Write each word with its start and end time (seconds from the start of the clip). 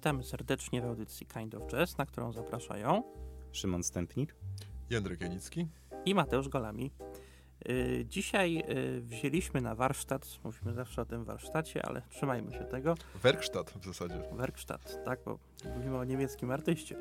Witamy 0.00 0.22
serdecznie 0.24 0.82
w 0.82 0.84
audycji 0.84 1.26
Kind 1.26 1.54
of 1.54 1.62
Jazz, 1.66 1.98
na 1.98 2.06
którą 2.06 2.32
zapraszają 2.32 3.02
Szymon 3.52 3.82
Stępnik, 3.82 4.34
Jędrek 4.90 5.20
Janicki 5.20 5.68
i 6.04 6.14
Mateusz 6.14 6.48
Golami. 6.48 6.90
Y, 7.68 8.04
dzisiaj 8.08 8.64
y, 8.70 9.00
wzięliśmy 9.00 9.60
na 9.60 9.74
warsztat, 9.74 10.38
mówimy 10.44 10.74
zawsze 10.74 11.02
o 11.02 11.04
tym 11.04 11.24
warsztacie, 11.24 11.86
ale 11.86 12.02
trzymajmy 12.08 12.52
się 12.52 12.64
tego. 12.64 12.94
Werkstatt 13.22 13.70
w 13.70 13.84
zasadzie. 13.84 14.22
Werkstatt, 14.32 15.04
tak, 15.04 15.20
bo 15.24 15.38
mówimy 15.76 15.98
o 15.98 16.04
niemieckim 16.04 16.50
artyście. 16.50 16.96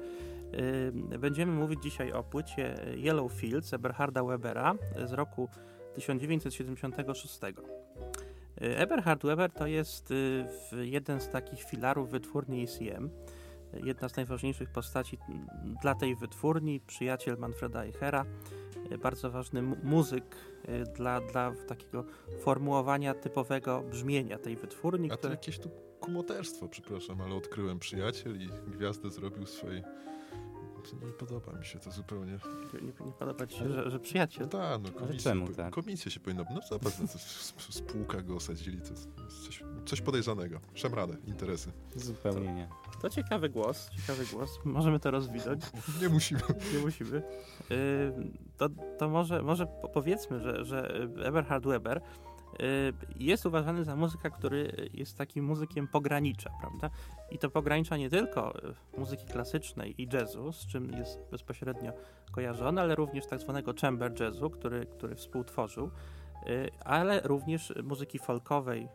Y, 1.14 1.20
będziemy 1.20 1.52
mówić 1.52 1.84
dzisiaj 1.84 2.12
o 2.12 2.24
płycie 2.24 2.76
Yellow 2.96 3.32
Fields 3.32 3.74
Eberharda 3.74 4.24
Webera 4.24 4.76
z 5.06 5.14
roku 5.14 5.50
1976. 5.96 7.40
Eberhard 8.60 9.24
Weber 9.24 9.52
to 9.52 9.68
jest 9.68 10.14
jeden 10.82 11.22
z 11.22 11.30
takich 11.30 11.64
filarów 11.64 12.10
wytwórni 12.10 12.64
ECM 12.64 13.10
jedna 13.74 14.10
z 14.10 14.16
najważniejszych 14.16 14.70
postaci 14.70 15.18
dla 15.82 15.96
tej 15.96 16.16
wytwórni, 16.16 16.80
przyjaciel 16.80 17.38
Manfreda 17.38 17.84
Eichera, 17.84 18.26
bardzo 19.02 19.32
ważny 19.32 19.62
muzyk 19.62 20.36
dla, 20.96 21.22
dla 21.22 21.52
takiego 21.68 22.06
formułowania 22.40 23.14
typowego 23.14 23.82
brzmienia 23.82 24.38
tej 24.38 24.56
wytwórni. 24.56 25.08
A 25.08 25.12
to 25.12 25.18
które... 25.18 25.34
jakieś 25.34 25.60
tu 25.60 25.70
kumoterstwo, 26.00 26.68
przepraszam, 26.68 27.22
ale 27.22 27.36
odkryłem 27.36 27.80
przyjaciel 27.80 28.42
i 28.42 28.50
gwiazdę 28.68 29.10
zrobił 29.10 29.46
swojej 29.46 29.84
nie 31.06 31.12
podoba 31.12 31.54
mi 31.54 31.66
się 31.66 31.80
to 31.80 31.92
zupełnie. 31.92 32.32
Nie, 32.74 32.82
nie, 32.82 32.88
nie 33.06 33.12
podoba 33.12 33.48
ci 33.48 33.58
się, 33.58 33.70
że, 33.70 33.92
że 33.92 34.00
przyjaciel? 34.00 34.44
No 34.44 34.50
tak, 34.50 34.82
no 34.82 34.92
komisja, 34.92 35.32
czemu, 35.32 35.48
tak? 35.48 35.74
komisja 35.74 36.12
się 36.12 36.20
powinna... 36.20 36.46
No 36.54 36.62
zobacz, 36.70 36.94
no, 37.00 37.08
spółka 37.70 38.22
go 38.22 38.36
osadzili, 38.36 38.82
to 38.82 38.90
jest 38.90 39.10
coś, 39.46 39.64
coś 39.86 40.02
podejrzanego. 40.02 40.60
Szemrane 40.74 41.18
interesy. 41.28 41.72
Zupełnie 41.96 42.54
nie. 42.54 42.70
To 43.02 43.10
ciekawy 43.10 43.50
głos, 43.50 43.90
ciekawy 43.90 44.26
głos. 44.26 44.60
Możemy 44.66 45.00
to 45.00 45.12
rozwinąć. 45.12 45.64
Nie 46.02 46.10
musimy. 46.10 46.42
Nie 46.74 46.80
musimy. 46.80 47.24
Yy, 47.70 48.14
to, 48.58 48.70
to 48.98 49.10
może, 49.10 49.42
może 49.42 49.68
powiedzmy, 49.94 50.40
że, 50.40 50.66
że 50.66 50.94
Eberhard 51.24 51.66
Weber 51.66 52.02
jest 53.16 53.46
uważany 53.46 53.84
za 53.84 53.96
muzyka, 53.96 54.30
który 54.30 54.90
jest 54.94 55.18
takim 55.18 55.46
muzykiem 55.46 55.88
pogranicza, 55.88 56.50
prawda? 56.60 56.90
I 57.32 57.38
to 57.38 57.50
pogranicza 57.50 57.98
nie 57.98 58.10
tylko 58.10 58.58
y, 58.70 58.76
muzyki 58.98 59.26
klasycznej 59.26 60.02
i 60.02 60.08
jazzu, 60.14 60.52
z 60.52 60.68
czym 60.68 60.92
jest 60.92 61.20
bezpośrednio 61.32 61.92
kojarzony, 62.32 62.82
ale 62.82 62.96
również 62.96 63.26
tak 63.26 63.40
zwanego 63.40 63.74
chamber 63.82 64.20
jazzu, 64.20 64.50
który, 64.50 64.86
który 64.86 65.16
współtworzył, 65.16 65.92
y, 66.48 66.70
ale 66.86 67.22
również 67.22 67.74
muzyki 67.84 68.20
folkowej 68.20 68.88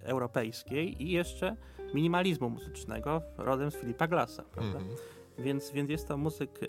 europejskiej 0.00 1.02
i 1.02 1.10
jeszcze 1.10 1.56
minimalizmu 1.94 2.50
muzycznego 2.50 3.22
rodem 3.38 3.70
z 3.70 3.76
Filipa 3.76 4.06
Glassa, 4.06 4.42
prawda? 4.42 4.78
Mm 4.78 4.90
-hmm. 4.90 4.96
Więc, 5.38 5.70
więc 5.70 5.90
jest 5.90 6.08
to 6.08 6.16
muzyk 6.16 6.60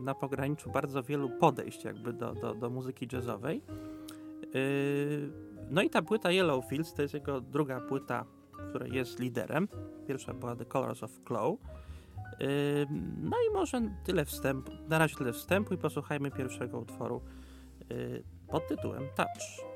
na 0.00 0.14
pograniczu 0.14 0.70
bardzo 0.70 1.02
wielu 1.02 1.30
podejść 1.30 1.84
jakby 1.84 2.12
do, 2.12 2.34
do, 2.34 2.54
do 2.54 2.70
muzyki 2.70 3.08
jazzowej. 3.12 3.62
No 5.70 5.82
i 5.82 5.90
ta 5.90 6.02
płyta 6.02 6.30
Yellowfields 6.30 6.94
to 6.94 7.02
jest 7.02 7.14
jego 7.14 7.40
druga 7.40 7.80
płyta, 7.80 8.24
która 8.68 8.86
jest 8.86 9.18
liderem. 9.18 9.68
Pierwsza 10.06 10.34
była 10.34 10.56
The 10.56 10.64
Colors 10.64 11.02
of 11.02 11.10
Claw. 11.26 11.54
No 13.22 13.36
i 13.50 13.54
może 13.54 13.80
tyle 14.04 14.24
wstępu, 14.24 14.72
na 14.88 14.98
razie 14.98 15.16
tyle 15.16 15.32
wstępu 15.32 15.74
i 15.74 15.78
posłuchajmy 15.78 16.30
pierwszego 16.30 16.78
utworu 16.78 17.20
pod 18.48 18.68
tytułem 18.68 19.02
Touch. 19.16 19.67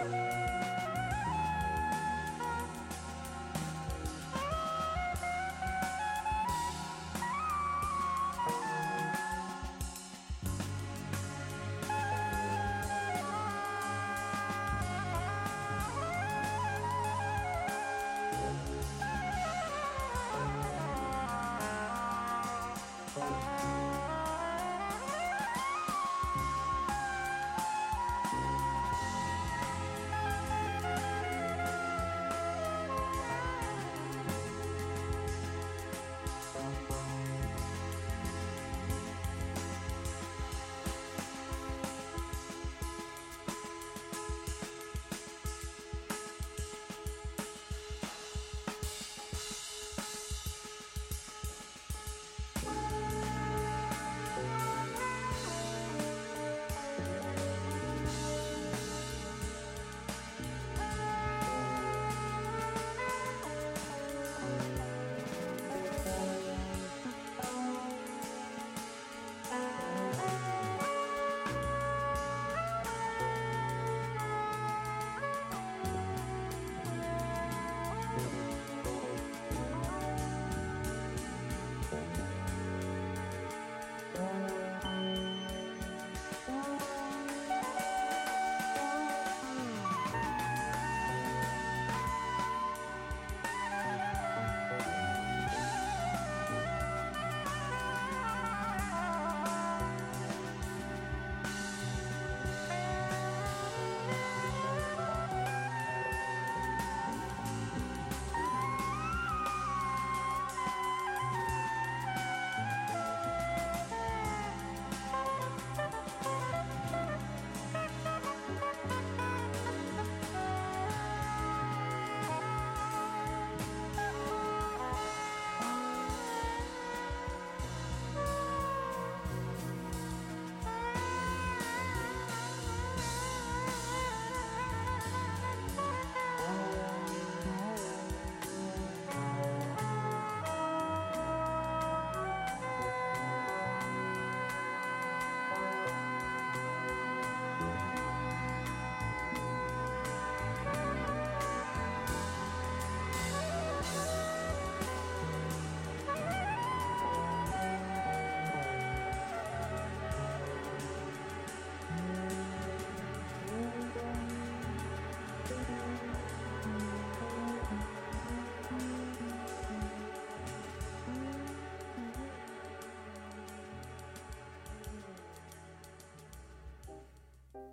Bye. 0.00 0.39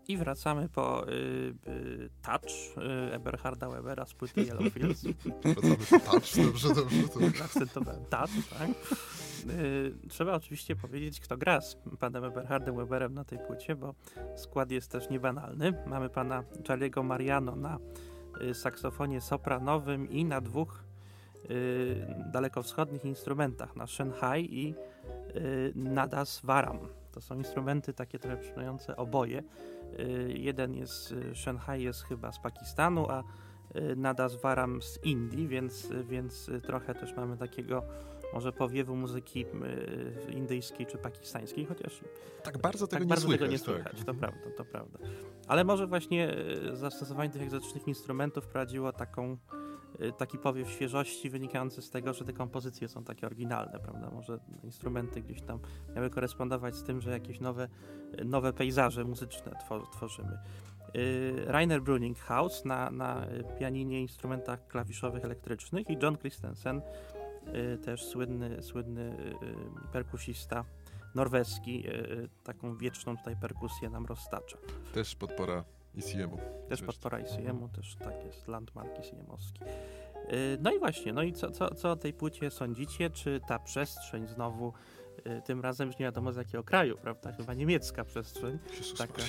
I 0.08 0.18
wracamy 0.18 0.70
po 0.70 1.08
y, 1.08 1.12
y, 1.68 2.10
Touch 2.22 2.78
y, 2.78 3.14
Eberharda 3.14 3.70
Webera 3.70 4.06
z 4.06 4.14
płyty 4.14 4.44
Yellow 4.44 4.70
Fields. 4.74 5.04
wracamy 5.04 5.78
po 5.78 6.00
Touch, 6.00 6.46
dobrze, 6.46 6.74
dobrze. 6.76 7.08
To... 7.08 7.20
Akcentowałem 7.46 8.06
Touch, 8.06 8.30
tak. 8.60 8.70
Y, 9.50 9.94
trzeba 10.10 10.34
oczywiście 10.34 10.76
powiedzieć, 10.76 11.20
kto 11.20 11.38
gra 11.38 11.62
z 11.62 11.78
panem 12.00 12.24
Eberhardem 12.24 12.76
Weberem 12.76 13.14
na 13.14 13.24
tej 13.24 13.40
płycie, 13.40 13.76
bo 13.76 13.94
skład 14.36 14.72
jest 14.72 14.92
też 14.92 15.10
niebanalny. 15.10 15.74
Mamy 15.88 16.10
pana 16.10 16.44
Charlie'ego 16.64 17.04
Mariano 17.04 17.56
na 17.56 17.80
y, 18.42 18.54
saksofonie 18.54 19.22
sopranowym 19.22 20.10
i 20.10 20.26
na 20.26 20.42
dwóch 20.42 20.84
y, 21.50 22.16
dalekowschodnich 22.32 23.06
instrumentach, 23.06 23.76
na 23.76 23.88
Shanghai 23.88 24.58
i 24.60 24.76
Nadas 25.76 26.42
Varam. 26.44 26.80
To 27.12 27.22
są 27.22 27.36
instrumenty 27.38 27.94
takie 27.94 28.20
trochę 28.20 28.38
przypominające 28.38 28.96
oboje. 28.96 29.44
Jeden 30.28 30.76
jest, 30.76 31.16
Shanghai 31.34 31.84
jest 31.84 32.04
chyba 32.04 32.32
z 32.32 32.40
Pakistanu, 32.40 33.10
a 33.10 33.24
Nadas 33.96 34.42
Varam 34.42 34.82
z 34.82 35.00
Indii, 35.04 35.48
więc, 35.48 35.90
więc 36.08 36.52
trochę 36.64 36.96
też 36.96 37.16
mamy 37.16 37.38
takiego 37.38 37.84
może 38.34 38.52
powiewu 38.52 38.96
muzyki 38.96 39.46
y, 39.46 40.32
indyjskiej 40.32 40.86
czy 40.86 40.98
pakistańskiej, 40.98 41.66
chociaż 41.66 42.02
tak 42.44 42.58
bardzo 42.58 42.88
tego 42.88 43.00
tak 43.00 43.02
nie 43.02 43.10
bardzo 43.10 43.28
słychać. 43.28 43.40
Tego 43.40 43.52
nie 43.52 43.60
słychać 43.60 43.98
tak. 43.98 44.06
to 44.06 44.14
prawda, 44.14 44.50
to 44.58 44.66
prawda. 44.66 45.00
Ale 45.48 45.64
może 45.64 45.88
właśnie 45.88 46.38
y, 46.72 46.76
zastosowanie 46.76 47.30
tych 47.30 47.42
egzotycznych 47.42 47.88
instrumentów 47.88 48.44
wprowadziło 48.44 48.94
taką, 48.94 49.34
y, 49.34 49.38
taki 50.18 50.38
powiew 50.38 50.70
świeżości 50.70 51.30
wynikający 51.30 51.82
z 51.82 51.90
tego, 51.90 52.14
że 52.14 52.26
te 52.26 52.34
kompozycje 52.34 52.88
są 52.88 53.04
takie 53.04 53.26
oryginalne, 53.26 53.80
prawda? 53.80 54.10
Może 54.10 54.40
instrumenty 54.64 55.22
gdzieś 55.22 55.42
tam 55.42 55.60
miały 55.96 56.10
korespondować 56.10 56.76
z 56.76 56.84
tym, 56.84 57.02
że 57.02 57.12
jakieś 57.12 57.40
nowe, 57.40 57.68
nowe 58.26 58.54
pejzaże 58.54 59.04
muzyczne 59.04 59.52
tworzymy. 59.92 60.38
Rainer 61.46 61.82
Bruninghaus 61.82 62.66
na, 62.66 62.92
na 62.92 63.26
pianinie, 63.60 64.02
instrumentach 64.02 64.68
klawiszowych 64.68 65.26
elektrycznych 65.26 65.90
i 65.90 65.98
John 66.02 66.18
Christensen 66.18 66.82
Y, 67.56 67.78
też 67.78 68.06
słynny, 68.06 68.64
słynny 68.64 69.02
y, 69.02 69.46
y, 69.46 69.92
perkusista 69.92 70.66
norweski, 71.16 71.84
taką 72.44 72.78
wieczną 72.78 73.18
tutaj 73.18 73.36
perkusję 73.36 73.90
nam 73.90 74.06
roztacza. 74.06 74.58
Też 74.94 75.16
podpora 75.16 75.64
ICM-u. 75.98 76.38
Też 76.70 76.82
podpora 76.82 77.20
ICM-u, 77.20 77.70
też 77.70 77.96
tak 77.96 78.26
jest, 78.26 78.48
landmark 78.48 79.00
ICM-owski. 79.00 79.62
No 80.60 80.72
i 80.72 80.80
właśnie, 80.80 81.14
no 81.14 81.24
i 81.24 81.34
co, 81.34 81.52
co, 81.52 81.76
co 81.76 81.92
o 81.92 81.96
tej 81.96 82.14
płycie 82.14 82.52
sądzicie? 82.52 83.10
Czy 83.10 83.40
ta 83.48 83.60
przestrzeń 83.60 84.28
znowu 84.28 84.74
tym 85.46 85.62
razem 85.62 85.88
już 85.88 86.00
nie 86.00 86.06
wiadomo 86.06 86.34
z 86.34 86.36
jakiego 86.36 86.64
kraju, 86.64 86.98
prawda? 86.98 87.32
Chyba 87.32 87.54
niemiecka 87.54 88.04
przestrzeń, 88.04 88.60
taka, 88.98 89.24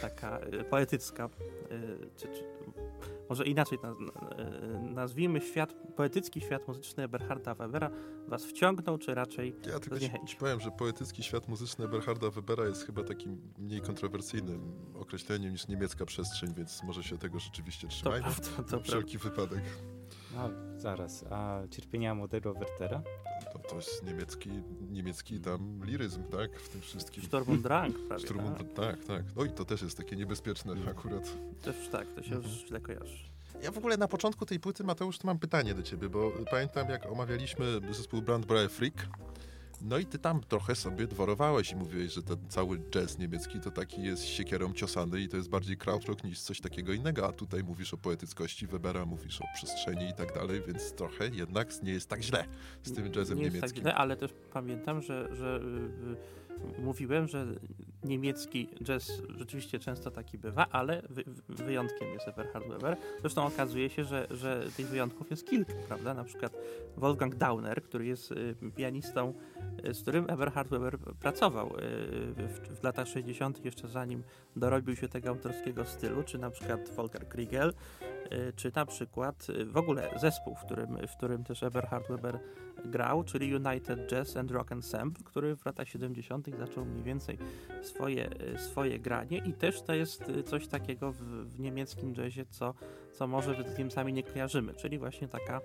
taka 0.00 0.40
poetycka, 0.70 1.28
czy, 2.16 2.28
czy 2.28 2.44
może 3.28 3.44
inaczej 3.44 3.78
nazwijmy 4.82 5.40
świat, 5.40 5.74
poetycki 5.96 6.40
świat 6.40 6.68
muzyczny 6.68 7.02
Eberharda 7.02 7.54
Webera 7.54 7.90
was 8.28 8.44
wciągnął, 8.44 8.98
czy 8.98 9.14
raczej 9.14 9.56
Ja 9.66 9.80
tylko 9.80 9.98
ci, 9.98 10.10
ci, 10.26 10.36
powiem, 10.36 10.60
że 10.60 10.70
poetycki 10.70 11.22
świat 11.22 11.48
muzyczny 11.48 11.84
Eberharda 11.84 12.30
Webera 12.30 12.64
jest 12.64 12.86
chyba 12.86 13.04
takim 13.04 13.52
mniej 13.58 13.80
kontrowersyjnym 13.80 14.72
określeniem 14.94 15.52
niż 15.52 15.68
niemiecka 15.68 16.06
przestrzeń, 16.06 16.54
więc 16.54 16.82
może 16.82 17.02
się 17.02 17.18
tego 17.18 17.38
rzeczywiście 17.38 17.88
trzymajmy. 17.88 18.26
To 18.26 18.40
prawda, 18.42 18.62
to 18.62 18.82
wszelki 18.82 19.18
prawda. 19.18 19.42
wypadek. 19.42 19.64
No, 20.36 20.50
zaraz, 20.76 21.24
a 21.30 21.62
cierpienia 21.70 22.14
młodego 22.14 22.54
Wertera? 22.54 23.02
To, 23.68 23.76
jest 23.76 24.04
niemiecki, 24.04 24.50
niemiecki 24.90 25.40
tam 25.40 25.84
liryzm, 25.84 26.22
tak? 26.24 26.60
W 26.60 26.68
tym 26.68 26.80
wszystkim. 26.80 27.24
Sturm 27.24 27.50
und 27.50 27.62
Drang 27.62 27.98
prawie, 28.08 28.24
Sturm 28.24 28.46
und, 28.46 28.58
tak? 28.58 28.74
tak, 28.74 29.04
tak. 29.04 29.22
No 29.36 29.44
i 29.44 29.50
to 29.50 29.64
też 29.64 29.82
jest 29.82 29.96
takie 29.96 30.16
niebezpieczne 30.16 30.74
akurat. 30.90 31.36
Też 31.62 31.88
tak, 31.92 32.06
to 32.14 32.22
się 32.22 32.34
mhm. 32.34 32.42
już 32.42 32.66
źle 32.68 32.80
kojarzy. 32.80 33.34
Ja 33.62 33.70
w 33.70 33.78
ogóle 33.78 33.96
na 33.96 34.08
początku 34.08 34.46
tej 34.46 34.60
płyty, 34.60 34.84
Mateusz, 34.84 35.18
to 35.18 35.26
mam 35.26 35.38
pytanie 35.38 35.74
do 35.74 35.82
ciebie, 35.82 36.08
bo 36.08 36.32
pamiętam 36.50 36.88
jak 36.88 37.06
omawialiśmy 37.06 37.80
zespół 37.90 38.22
Brandbrauer 38.22 38.70
Freak, 38.70 39.06
no 39.82 39.98
i 39.98 40.06
ty 40.06 40.18
tam 40.18 40.40
trochę 40.40 40.74
sobie 40.74 41.06
dworowałeś 41.06 41.72
i 41.72 41.76
mówiłeś, 41.76 42.12
że 42.12 42.22
ten 42.22 42.36
cały 42.48 42.78
jazz 42.78 43.18
niemiecki 43.18 43.60
to 43.60 43.70
taki 43.70 44.02
jest 44.02 44.24
siekierą 44.24 44.72
ciosany 44.72 45.20
i 45.20 45.28
to 45.28 45.36
jest 45.36 45.48
bardziej 45.48 45.76
krautrock 45.76 46.24
niż 46.24 46.40
coś 46.40 46.60
takiego 46.60 46.92
innego, 46.92 47.26
a 47.28 47.32
tutaj 47.32 47.64
mówisz 47.64 47.94
o 47.94 47.96
poetyckości 47.96 48.66
Webera, 48.66 49.06
mówisz 49.06 49.40
o 49.40 49.44
przestrzeni 49.54 50.08
i 50.08 50.14
tak 50.14 50.34
dalej, 50.34 50.62
więc 50.66 50.92
trochę 50.92 51.28
jednak 51.28 51.82
nie 51.82 51.92
jest 51.92 52.08
tak 52.08 52.22
źle 52.22 52.44
z 52.82 52.92
tym 52.92 53.12
jazzem 53.16 53.38
nie 53.38 53.44
niemieckim. 53.44 53.62
Jest 53.62 53.74
tak 53.74 53.82
źle, 53.82 53.94
ale 53.94 54.16
też 54.16 54.34
pamiętam, 54.52 55.02
że, 55.02 55.36
że 55.36 55.60
mówiłem, 56.78 57.28
że 57.28 57.46
niemiecki 58.04 58.68
jazz 58.82 59.22
rzeczywiście 59.38 59.78
często 59.78 60.10
taki 60.10 60.38
bywa, 60.38 60.66
ale 60.70 61.02
wy, 61.10 61.24
wyjątkiem 61.48 62.08
jest 62.12 62.28
Eberhard 62.28 62.68
Weber. 62.68 62.96
Zresztą 63.20 63.46
okazuje 63.46 63.90
się, 63.90 64.04
że, 64.04 64.26
że 64.30 64.66
tych 64.76 64.86
wyjątków 64.86 65.30
jest 65.30 65.48
kilka, 65.48 65.72
prawda? 65.88 66.14
Na 66.14 66.24
przykład 66.24 66.52
Wolfgang 66.96 67.34
Dauner, 67.34 67.82
który 67.82 68.06
jest 68.06 68.32
y, 68.32 68.54
pianistą, 68.76 69.34
y, 69.88 69.94
z 69.94 70.02
którym 70.02 70.30
Eberhard 70.30 70.68
Weber 70.68 70.98
pracował 70.98 71.66
y, 71.66 71.70
w, 72.36 72.78
w 72.80 72.82
latach 72.82 73.08
60., 73.08 73.64
jeszcze 73.64 73.88
zanim 73.88 74.22
dorobił 74.56 74.96
się 74.96 75.08
tego 75.08 75.28
autorskiego 75.28 75.84
stylu, 75.84 76.22
czy 76.22 76.38
na 76.38 76.50
przykład 76.50 76.90
Volker 76.96 77.28
Kriegel, 77.28 77.74
czy 78.56 78.72
na 78.74 78.86
przykład 78.86 79.46
w 79.66 79.76
ogóle 79.76 80.10
zespół, 80.20 80.54
w 80.54 80.64
którym, 80.64 80.96
w 81.08 81.16
którym 81.16 81.44
też 81.44 81.62
Eberhard 81.62 82.08
Weber 82.08 82.38
grał, 82.84 83.24
czyli 83.24 83.56
United 83.56 84.06
Jazz 84.10 84.36
and 84.36 84.50
Rock 84.50 84.72
Ensemble, 84.72 85.24
który 85.24 85.56
w 85.56 85.66
latach 85.66 85.88
70. 85.88 86.48
zaczął 86.58 86.84
mniej 86.84 87.04
więcej 87.04 87.38
swoje, 87.82 88.30
e, 88.30 88.58
swoje 88.58 88.98
granie 88.98 89.38
i 89.38 89.52
też 89.52 89.82
to 89.82 89.94
jest 89.94 90.28
e, 90.28 90.42
coś 90.42 90.68
takiego 90.68 91.12
w, 91.12 91.18
w 91.22 91.60
niemieckim 91.60 92.14
jazzie, 92.14 92.46
co, 92.46 92.74
co 93.14 93.26
może 93.26 93.74
z 93.74 93.78
Niemcami 93.78 94.12
nie 94.12 94.22
kojarzymy, 94.22 94.74
czyli 94.74 94.98
właśnie 94.98 95.28
taka 95.28 95.60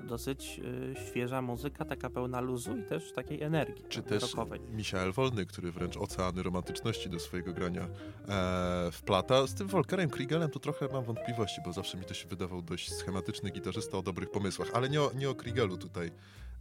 dosyć 0.00 0.60
y, 0.64 0.94
świeża 1.06 1.42
muzyka, 1.42 1.84
taka 1.84 2.10
pełna 2.10 2.40
luzu 2.40 2.76
i 2.76 2.82
też 2.82 3.12
takiej 3.12 3.42
energii 3.42 3.84
Czy 3.88 4.02
też 4.02 4.22
rockowej. 4.22 4.60
Michael 4.60 5.12
Wolny, 5.12 5.46
który 5.46 5.72
wręcz 5.72 5.96
oceany 5.96 6.42
romantyczności 6.42 7.10
do 7.10 7.20
swojego 7.20 7.52
grania 7.52 7.88
e, 8.28 8.90
wplata. 8.92 9.46
Z 9.46 9.54
tym 9.54 9.68
Volkerem 9.68 10.10
Kriegelem 10.10 10.50
tu 10.50 10.58
trochę 10.58 10.88
mam 10.92 11.04
wątpliwości, 11.04 11.60
bo 11.64 11.72
zawsze 11.72 11.98
mi 11.98 12.04
to 12.04 12.14
się 12.14 12.28
wydawał 12.28 12.62
dość 12.62 12.92
schematyczny 12.92 13.50
gitarzysta 13.50 13.98
o 13.98 14.02
dobrych 14.02 14.30
pomysłach, 14.30 14.68
ale 14.74 14.88
nie 14.88 15.02
o, 15.02 15.10
nie 15.14 15.30
o 15.30 15.34
Kriegelu 15.34 15.76
tutaj 15.76 16.10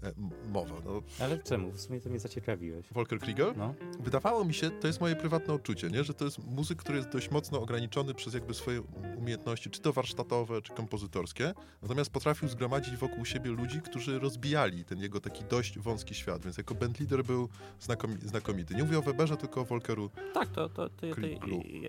E, 0.04 0.12
mowa. 0.52 0.76
No. 0.86 1.02
Ale 1.20 1.38
czemu? 1.38 1.72
W 1.72 1.82
sumie 1.82 2.02
to 2.02 2.10
mnie 2.10 2.20
zaciekawiłeś. 2.20 2.86
Volker 2.92 3.20
Kriegel? 3.20 3.54
No. 3.58 3.74
Wydawało 4.00 4.46
mi 4.46 4.54
się, 4.54 4.70
to 4.70 4.88
jest 4.88 5.02
moje 5.02 5.16
prywatne 5.16 5.54
odczucie, 5.54 5.90
nie? 5.90 6.04
że 6.04 6.14
to 6.14 6.26
jest 6.26 6.40
muzyk, 6.46 6.78
który 6.78 6.98
jest 6.98 7.10
dość 7.10 7.32
mocno 7.32 7.62
ograniczony 7.62 8.14
przez 8.14 8.34
jakby 8.34 8.54
swoje 8.54 8.82
umiejętności, 9.18 9.70
czy 9.70 9.82
to 9.82 9.94
warsztatowe, 9.94 10.31
czy 10.64 10.74
kompozytorskie, 10.74 11.54
natomiast 11.82 12.12
potrafił 12.12 12.50
zgromadzić 12.50 12.96
wokół 12.96 13.26
siebie 13.26 13.52
ludzi, 13.52 13.82
którzy 13.82 14.20
rozbijali 14.20 14.86
ten 14.86 15.00
jego 15.00 15.20
taki 15.20 15.44
dość 15.44 15.80
wąski 15.80 16.16
świat, 16.16 16.44
więc 16.44 16.58
jako 16.58 16.76
bandleader 16.76 17.24
był 17.24 17.50
znakomi 17.80 18.18
znakomity. 18.22 18.76
Nie 18.76 18.84
mówię 18.84 19.00
o 19.00 19.02
Weberze, 19.02 19.38
tylko 19.38 19.62
o 19.62 19.66
Volkeru 19.66 20.10
Tak, 20.34 20.50
to, 20.50 20.70
to, 20.70 20.90
to, 20.90 20.90
to 20.90 21.06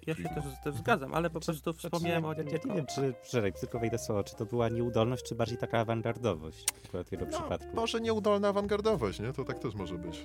ja 0.07 0.15
się 0.15 0.23
też, 0.23 0.45
też 0.65 0.75
zgadzam, 0.75 1.15
ale 1.15 1.31
po 1.31 1.41
prostu 1.41 1.73
znaczy, 1.73 1.79
wspomniałem 1.79 2.25
o... 2.25 2.33
Ja, 2.33 2.39
ja 2.39 2.59
nie 2.65 2.75
wiem, 2.75 2.87
czy, 2.95 3.15
Szereg, 3.23 3.59
tylko 3.59 3.79
wejdę 3.79 3.99
słowo, 3.99 4.25
czy 4.25 4.37
to 4.37 4.47
była 4.47 4.69
nieudolność, 4.69 5.25
czy 5.25 5.35
bardziej 5.35 5.59
taka 5.59 5.79
awangardowość 5.79 6.65
akurat 6.85 7.09
w 7.09 7.13
jego 7.13 7.25
no, 7.25 7.31
przypadku? 7.31 7.77
Może 7.77 8.01
nieudolna 8.01 8.49
awangardowość, 8.49 9.21
nie? 9.21 9.33
To 9.33 9.45
tak 9.45 9.59
też 9.59 9.75
może 9.75 9.95
być. 9.99 10.25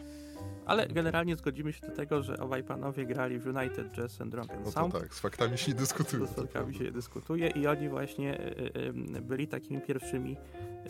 Ale 0.67 0.88
generalnie 0.88 1.36
zgodzimy 1.36 1.74
się 1.74 1.88
do 1.88 1.95
tego, 1.95 2.24
że 2.24 2.38
obaj 2.38 2.63
panowie 2.63 3.05
grali 3.05 3.39
w 3.39 3.47
United 3.47 3.91
Jazz 3.91 4.21
and 4.21 4.31
Drunken 4.31 4.63
no 4.63 4.71
Sound. 4.71 4.93
tak, 4.93 5.13
z 5.13 5.19
faktami 5.19 5.57
się 5.57 5.71
nie 5.71 5.77
dyskutuje. 5.77 6.27
Z 6.27 6.33
faktami 6.33 6.75
się 6.75 6.83
nie 6.83 6.91
dyskutuje 6.91 7.47
i 7.47 7.67
oni 7.67 7.89
właśnie 7.89 8.39
y, 8.39 8.71
y, 9.17 9.21
byli 9.21 9.47
takimi 9.47 9.81
pierwszymi 9.81 10.38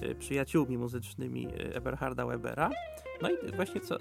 y, 0.03 0.15
przyjaciółmi 0.15 0.77
muzycznymi 0.77 1.47
Eberharda 1.73 2.25
Webera. 2.25 2.69
No 3.21 3.29
i 3.29 3.51
właśnie 3.55 3.81
co, 3.81 3.97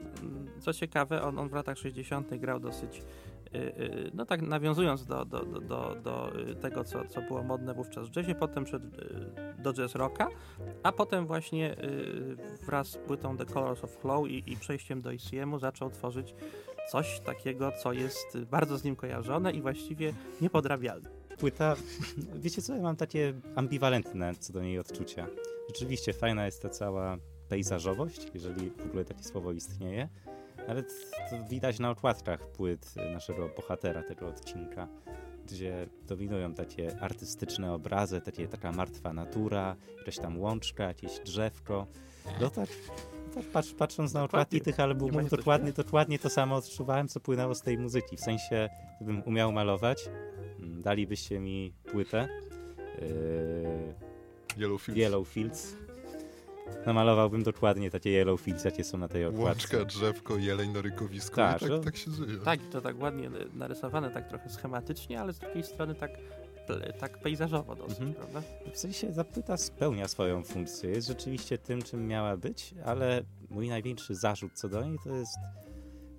co 0.61 0.73
ciekawe, 0.73 1.23
on, 1.23 1.39
on 1.39 1.49
w 1.49 1.53
latach 1.53 1.79
60. 1.79 2.35
grał 2.35 2.61
dosyć 2.61 3.03
no 4.15 4.27
tak 4.27 4.43
nawiązując 4.43 5.07
do, 5.07 5.25
do, 5.25 5.45
do, 5.45 5.97
do 6.03 6.33
tego, 6.61 6.85
co, 6.85 7.05
co 7.05 7.23
było 7.23 7.43
modne 7.43 7.75
wówczas 7.75 8.09
w 8.09 8.17
jazzie, 8.17 8.35
potem 8.35 8.65
przed, 8.65 8.83
do 9.59 9.73
jazz 9.75 9.95
rocka, 9.95 10.29
a 10.83 10.93
potem 10.93 11.27
właśnie 11.27 11.73
y, 11.85 12.37
wraz 12.67 12.89
z 12.89 12.97
płytą 12.97 13.37
The 13.37 13.47
Colors 13.47 13.85
of 13.85 13.91
Flow 13.91 14.29
i, 14.29 14.53
i 14.53 14.57
przejściem 14.57 15.03
do 15.03 15.13
ECM-u 15.13 15.59
zaczął 15.59 15.91
tworzyć 15.91 16.35
coś 16.91 17.21
takiego, 17.21 17.73
co 17.83 17.93
jest 17.93 18.39
bardzo 18.51 18.79
z 18.79 18.85
nim 18.85 18.97
kojarzone 18.97 19.53
i 19.53 19.63
właściwie 19.63 20.13
niepodrabialne. 20.41 21.11
Płyta, 21.39 21.77
wiecie 22.45 22.63
co, 22.63 22.75
ja 22.75 22.83
mam 22.83 22.97
takie 22.97 23.35
ambiwalentne 23.55 24.35
co 24.35 24.53
do 24.53 24.63
niej 24.63 24.79
odczucia. 24.79 25.27
Rzeczywiście 25.69 26.13
fajna 26.13 26.47
jest 26.47 26.63
ta 26.63 26.69
cała 26.69 27.17
pejzażowość, 27.49 28.27
jeżeli 28.35 28.71
w 28.71 28.87
ogóle 28.87 29.05
takie 29.05 29.25
słowo 29.25 29.53
istnieje, 29.53 30.09
nawet 30.69 30.93
to 31.31 31.45
widać 31.49 31.79
na 31.79 31.91
okładkach 31.91 32.51
płyt 32.51 32.95
naszego 33.13 33.49
bohatera 33.57 34.03
tego 34.03 34.29
odcinka, 34.29 34.89
gdzie 35.47 35.89
dominują 36.09 36.55
takie 36.55 37.01
artystyczne 37.01 37.73
obrazy, 37.73 38.21
takie, 38.21 38.49
taka 38.49 38.73
martwa 38.73 39.13
natura, 39.13 39.77
jakaś 39.99 40.19
tam 40.19 40.39
łączka, 40.41 40.85
jakieś 40.85 41.21
drzewko. 41.21 41.87
No 42.41 42.51
tak, 42.51 42.69
tak 43.35 43.45
patrz, 43.45 43.75
patrząc 43.75 44.15
na 44.15 44.21
Dokładnie. 44.21 44.43
okładki 44.43 44.61
tych 44.61 44.81
albumów, 44.81 45.31
dokładnie, 45.31 45.73
dokładnie 45.73 46.19
to 46.19 46.31
samo 46.31 46.57
odczuwałem, 46.57 47.09
co 47.09 47.21
płynęło 47.21 47.55
z 47.55 47.63
tej 47.63 47.79
muzyki. 47.79 48.17
W 48.17 48.21
sensie, 48.21 48.69
gdybym 48.97 49.23
umiał 49.27 49.53
malować, 49.53 50.09
mm, 50.59 50.83
dalibyście 50.83 51.41
mi 51.41 51.73
płytę 51.93 52.29
yy, 53.01 54.63
Yellow 54.63 54.83
Fields. 54.83 54.99
Yellow 55.01 55.29
Fields, 55.29 55.77
namalowałbym 56.87 57.43
dokładnie 57.43 57.91
takie 57.91 58.11
Yellow 58.11 58.41
Fields, 58.41 58.65
jakie 58.65 58.85
są 58.85 58.99
na 58.99 59.09
tej 59.09 59.25
okładce. 59.27 59.45
Łączka, 59.49 59.85
drzewko, 59.85 60.37
jeleń 60.37 60.73
na 60.73 60.81
rykowisku. 60.81 61.37
Tak, 61.37 61.61
Tak, 61.61 61.71
no. 61.71 61.79
tak, 61.79 61.97
się 61.97 62.11
żyje. 62.11 62.39
Tak, 62.45 62.61
to 62.73 62.81
tak 62.81 63.01
ładnie 63.01 63.31
narysowane, 63.55 64.11
tak 64.11 64.29
trochę 64.29 64.49
schematycznie, 64.51 65.21
ale 65.21 65.33
z 65.33 65.39
drugiej 65.39 65.63
strony 65.63 65.95
tak, 65.95 66.11
tak 67.01 67.19
pejzażowo 67.19 67.75
dosyć, 67.77 67.99
Mhm. 68.01 68.15
prawda? 68.15 68.43
W 68.73 68.79
sensie 68.79 69.13
ta 69.13 69.25
płyta 69.25 69.57
spełnia 69.57 70.09
swoją 70.09 70.43
funkcję, 70.43 70.91
jest 70.91 71.09
rzeczywiście 71.09 71.59
tym, 71.59 71.83
czym 71.83 72.07
miała 72.07 72.37
być, 72.37 72.75
ale 72.85 73.23
mój 73.51 73.69
największy 73.69 74.15
zarzut 74.15 74.53
co 74.55 74.69
do 74.69 74.85
niej 74.85 74.99
to 75.05 75.17
jest 75.17 75.37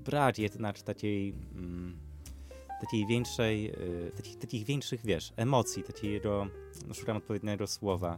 brak 0.05 0.39
jednak 0.39 0.81
takiej, 0.81 1.33
mm, 1.55 1.97
takiej 2.81 3.05
większej, 3.07 3.71
y, 4.07 4.11
takich, 4.17 4.37
takich 4.37 4.65
większych, 4.65 5.01
wiesz, 5.05 5.33
emocji, 5.35 5.83
takiego, 5.83 6.47
no 6.87 6.93
szukam 6.93 7.17
odpowiedniego 7.17 7.67
słowa, 7.67 8.17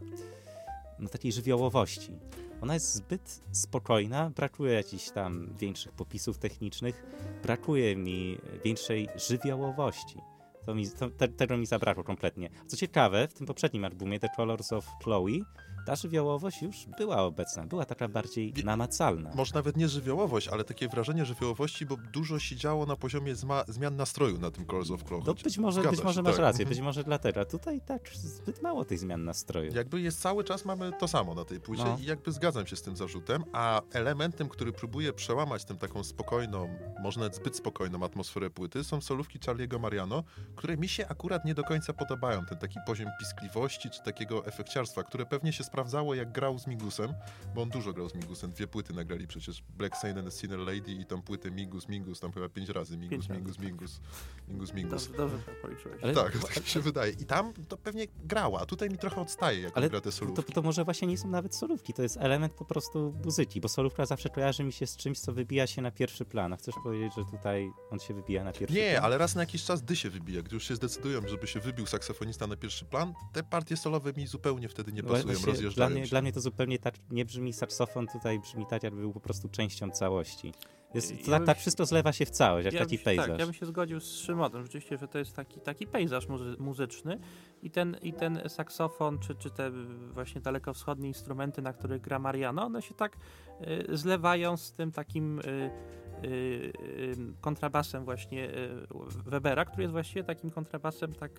no 1.00 1.08
takiej 1.08 1.32
żywiołowości. 1.32 2.12
Ona 2.60 2.74
jest 2.74 2.94
zbyt 2.94 3.40
spokojna, 3.52 4.30
brakuje 4.30 4.72
jakichś 4.72 5.10
tam 5.10 5.54
większych 5.58 5.92
popisów 5.92 6.38
technicznych, 6.38 7.06
brakuje 7.42 7.96
mi 7.96 8.38
większej 8.64 9.08
żywiołowości. 9.16 10.18
To 10.66 10.74
mi, 10.74 10.90
to, 10.90 11.10
te, 11.10 11.28
tego 11.28 11.56
mi 11.56 11.66
zabrakło 11.66 12.04
kompletnie. 12.04 12.50
Co 12.66 12.76
ciekawe, 12.76 13.28
w 13.28 13.34
tym 13.34 13.46
poprzednim 13.46 13.84
albumie 13.84 14.20
The 14.20 14.28
Colors 14.36 14.72
of 14.72 14.86
Chloe 15.02 15.38
ta 15.86 15.96
żywiołowość 15.96 16.62
już 16.62 16.86
była 16.98 17.16
obecna, 17.22 17.66
była 17.66 17.84
taka 17.84 18.08
bardziej 18.08 18.54
namacalna. 18.64 19.30
Może 19.34 19.54
nawet 19.54 19.76
nie 19.76 19.88
żywiołowość, 19.88 20.48
ale 20.48 20.64
takie 20.64 20.88
wrażenie 20.88 21.24
żywiołowości, 21.24 21.86
bo 21.86 21.96
dużo 22.12 22.38
się 22.38 22.56
działo 22.56 22.86
na 22.86 22.96
poziomie 22.96 23.34
zmian 23.68 23.96
nastroju 23.96 24.38
na 24.38 24.50
tym 24.50 24.64
Colors 24.66 24.90
of 24.90 25.04
Claw. 25.04 25.20
No 25.26 25.34
być 25.34 25.58
może, 25.58 25.80
Zgadza 25.80 25.90
być 25.90 26.00
się, 26.00 26.04
może 26.04 26.22
masz 26.22 26.32
tak. 26.32 26.40
rację, 26.40 26.62
Mhm. 26.62 26.68
być 26.68 26.84
może 26.84 27.04
dlatego. 27.04 27.40
A 27.40 27.44
Tutaj 27.44 27.80
tak 27.80 28.08
zbyt 28.14 28.62
mało 28.62 28.84
tych 28.84 28.98
zmian 28.98 29.24
nastroju. 29.24 29.72
Jakby 29.74 30.00
jest 30.00 30.20
cały 30.22 30.44
czas 30.44 30.64
mamy 30.64 30.92
to 30.98 31.08
samo 31.08 31.34
na 31.34 31.44
tej 31.44 31.60
płycie 31.60 31.84
No. 31.84 31.96
i 32.00 32.04
jakby 32.04 32.32
zgadzam 32.32 32.66
się 32.66 32.76
z 32.76 32.82
tym 32.82 32.96
zarzutem, 32.96 33.44
a 33.52 33.80
elementem, 33.92 34.48
który 34.48 34.72
próbuje 34.72 35.12
przełamać 35.12 35.64
tę 35.64 35.74
taką 35.74 36.04
spokojną, 36.04 36.68
może 37.02 37.20
nawet 37.20 37.36
zbyt 37.36 37.56
spokojną 37.56 38.04
atmosferę 38.04 38.50
płyty 38.50 38.84
są 38.84 39.00
solówki 39.00 39.38
Charlie'ego 39.38 39.80
Mariano, 39.80 40.24
które 40.56 40.76
mi 40.76 40.88
się 40.88 41.08
akurat 41.08 41.44
nie 41.44 41.54
do 41.54 41.64
końca 41.64 41.92
podobają. 41.92 42.46
Ten 42.46 42.58
taki 42.58 42.78
poziom 42.86 43.08
piskliwości 43.20 43.90
czy 43.90 44.02
takiego 44.02 44.46
efekciarstwa, 44.46 45.02
które 45.02 45.26
pewnie 45.26 45.52
się 45.52 45.64
sprawdzało 45.74 46.14
jak 46.14 46.32
grał 46.32 46.58
z 46.58 46.66
Migusem, 46.66 47.14
bo 47.54 47.62
on 47.62 47.68
dużo 47.70 47.92
grał 47.92 48.08
z 48.08 48.14
Migusem. 48.14 48.52
Dwie 48.52 48.66
płyty 48.66 48.94
nagrali 48.94 49.26
przecież 49.26 49.62
Black 49.78 49.96
Saint 49.96 50.18
and 50.18 50.26
the 50.28 50.32
Sinner 50.32 50.58
Lady 50.58 50.92
i 50.92 51.06
tą 51.06 51.22
płytę 51.22 51.50
Migus, 51.50 51.88
Mingus, 51.88 52.20
tam 52.20 52.32
chyba 52.32 52.48
pięć 52.48 52.68
razy 52.68 52.96
Migus, 52.96 53.10
Pięć 53.10 53.28
razy, 53.28 53.34
Mingus, 53.40 53.56
tak. 53.56 53.64
Mingus, 53.66 54.00
Mingus, 54.48 54.72
Mingus. 54.74 55.06
Dobrze, 55.08 55.16
dobrze 55.16 55.38
to 55.38 55.52
policzyłeś. 55.62 56.02
Ale- 56.04 56.14
Tak, 56.14 56.38
tak 56.38 56.60
mi 56.60 56.66
się 56.66 56.80
wydaje. 56.80 57.12
I 57.12 57.24
tam 57.24 57.52
to 57.68 57.76
pewnie 57.76 58.06
grała, 58.24 58.60
a 58.60 58.66
tutaj 58.66 58.90
mi 58.90 58.98
trochę 58.98 59.20
odstaje, 59.20 59.60
jak 59.60 59.76
Ale 59.76 59.90
gra 59.90 60.00
te 60.00 60.04
To, 60.04 60.12
solówki. 60.12 60.52
to 60.52 60.62
może 60.62 60.84
właśnie 60.84 61.08
nie 61.08 61.18
są 61.18 61.28
nawet 61.28 61.54
solówki, 61.54 61.92
to 61.94 62.02
jest 62.02 62.16
element 62.16 62.52
po 62.54 62.64
prostu 62.64 63.14
muzyki, 63.24 63.60
bo 63.60 63.68
solówka 63.68 64.06
zawsze 64.06 64.28
kojarzy 64.30 64.64
mi 64.64 64.72
się 64.72 64.86
z 64.86 64.96
czymś, 64.96 65.18
co 65.20 65.32
wybija 65.32 65.66
się 65.66 65.82
na 65.82 65.90
pierwszy 65.90 66.24
plan. 66.24 66.52
A 66.52 66.56
chcesz 66.56 66.74
powiedzieć, 66.84 67.12
że 67.14 67.24
tutaj 67.24 67.70
on 67.90 67.98
się 67.98 68.14
wybija 68.14 68.44
na 68.44 68.52
pierwszy 68.52 68.76
Nie, 68.76 68.90
plan? 68.90 69.04
ale 69.04 69.18
raz 69.18 69.34
na 69.34 69.42
jakiś 69.42 69.64
czas 69.64 69.82
dy 69.82 69.96
się 69.96 70.10
wybija. 70.10 70.42
Gdy 70.42 70.54
już 70.56 70.68
się 70.68 70.76
zdecydują, 70.76 71.28
żeby 71.28 71.46
się 71.46 71.60
wybił 71.60 71.86
saksofonista 71.86 72.46
na 72.46 72.56
pierwszy 72.56 72.84
plan, 72.84 73.14
te 73.32 73.42
partie 73.42 73.76
solowe 73.76 74.12
mi 74.12 74.26
zupełnie 74.26 74.68
wtedy 74.68 74.92
nie 74.92 75.02
pasują, 75.02 75.22
właśnie 75.34 75.38
dla 75.68 75.88
mnie, 75.88 76.02
dla 76.06 76.22
mnie 76.22 76.32
to 76.32 76.40
zupełnie 76.40 76.78
tak 76.78 76.94
nie 77.10 77.24
brzmi 77.24 77.52
saksofon, 77.52 78.06
tutaj 78.06 78.38
brzmi 78.40 78.66
tak, 78.66 78.82
jakby 78.82 79.00
był 79.00 79.12
po 79.12 79.20
prostu 79.20 79.48
częścią 79.48 79.90
całości. 79.90 80.52
Jest, 80.94 81.28
Ja 81.28 81.38
tak, 81.38 81.46
tak 81.46 81.56
się- 81.56 81.60
wszystko 81.60 81.86
zlewa 81.86 82.12
się 82.12 82.26
w 82.26 82.30
całość, 82.30 82.64
jak 82.64 82.74
Ja 82.74 82.80
taki 82.80 82.98
się- 82.98 83.04
pejzaż. 83.04 83.26
Tak, 83.28 83.38
ja 83.38 83.44
bym 83.46 83.54
się 83.54 83.66
zgodził 83.66 84.00
z 84.00 84.16
Szymonem, 84.18 84.62
rzeczywiście, 84.62 84.98
że 84.98 85.08
to 85.08 85.18
jest 85.18 85.36
taki, 85.36 85.60
taki 85.60 85.86
pejzaż 85.86 86.28
muzy 86.28 86.56
muzyczny 86.58 87.18
i 87.62 87.70
ten, 87.70 87.96
i 88.02 88.12
ten 88.12 88.40
saksofon, 88.48 89.18
czy, 89.18 89.34
czy 89.34 89.50
te 89.50 89.70
właśnie 90.12 90.40
dalekowschodnie 90.40 91.08
instrumenty, 91.08 91.62
na 91.62 91.72
których 91.72 92.00
gra 92.00 92.18
Mariano, 92.18 92.62
one 92.64 92.82
się 92.82 92.94
tak 92.94 93.16
y, 93.90 93.96
zlewają 93.96 94.56
z 94.56 94.72
tym 94.72 94.92
takim 94.92 95.38
y, 95.38 95.42
y, 96.24 96.28
y, 96.28 97.16
kontrabasem 97.40 98.04
właśnie 98.04 98.50
y, 98.50 98.86
Webera, 99.26 99.64
który 99.64 99.82
jest 99.82 99.92
właściwie 99.92 100.24
takim 100.24 100.50
kontrabasem 100.50 101.12
tak 101.12 101.30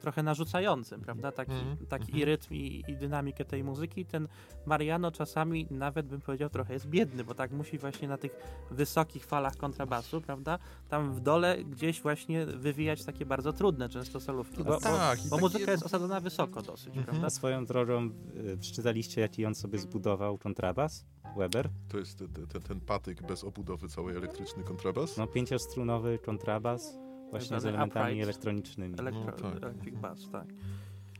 trochę 0.00 0.22
narzucającym, 0.22 1.00
prawda? 1.00 1.32
Taki, 1.32 1.52
Mhm, 1.52 1.76
taki 1.86 2.02
mhm. 2.04 2.18
i 2.18 2.24
rytm, 2.24 2.54
i, 2.54 2.84
i 2.88 2.96
dynamikę 2.96 3.44
tej 3.44 3.64
muzyki. 3.64 4.04
Ten 4.06 4.28
Mariano 4.66 5.10
czasami 5.10 5.66
nawet 5.70 6.06
bym 6.06 6.20
powiedział 6.20 6.50
trochę 6.50 6.72
jest 6.72 6.86
biedny, 6.86 7.24
bo 7.24 7.34
tak 7.34 7.50
musi 7.52 7.78
właśnie 7.78 8.08
na 8.08 8.18
tych 8.18 8.36
wysokich 8.70 9.26
falach 9.26 9.56
kontrabasu, 9.56 10.20
prawda? 10.20 10.58
Tam 10.88 11.12
w 11.12 11.20
dole 11.20 11.64
gdzieś 11.64 12.00
właśnie 12.02 12.46
wywijać 12.46 13.04
takie 13.04 13.26
bardzo 13.26 13.52
trudne 13.52 13.88
często 13.88 14.20
solówki, 14.20 14.56
bo, 14.58 14.64
bo, 14.64 14.80
tak, 14.80 15.18
bo 15.18 15.24
taki 15.30 15.40
muzyka 15.40 15.70
jest 15.72 15.82
osadzona 15.86 16.20
wysoko 16.20 16.62
dosyć, 16.62 16.88
Mhm. 16.88 17.04
prawda? 17.06 17.26
A 17.26 17.30
swoją 17.30 17.64
drogą 17.64 18.10
y, 18.52 18.56
przeczytaliście, 18.58 19.20
jaki 19.20 19.46
on 19.46 19.54
sobie 19.54 19.78
zbudował 19.78 20.38
kontrabas? 20.38 21.04
Weber? 21.36 21.68
To 21.88 21.98
jest 21.98 22.18
te- 22.18 22.28
te- 22.28 22.46
ten, 22.46 22.62
ten 22.62 22.80
patyk 22.80 23.22
bez 23.22 23.44
obudowy, 23.44 23.88
cały 23.88 24.16
elektryczny 24.16 24.62
kontrabas. 24.62 25.16
No 25.16 25.26
pięciostrunowy 25.26 26.18
kontrabas 26.18 26.98
właśnie 27.38 27.60
z 27.60 27.66
elementami 27.66 28.06
upright. 28.12 28.22
elektronicznymi. 28.24 28.94
Elektro, 28.98 29.24
No 29.42 29.50
tak. 29.50 29.62
Electric 29.62 29.94
Bass, 29.98 30.30
tak. 30.32 30.46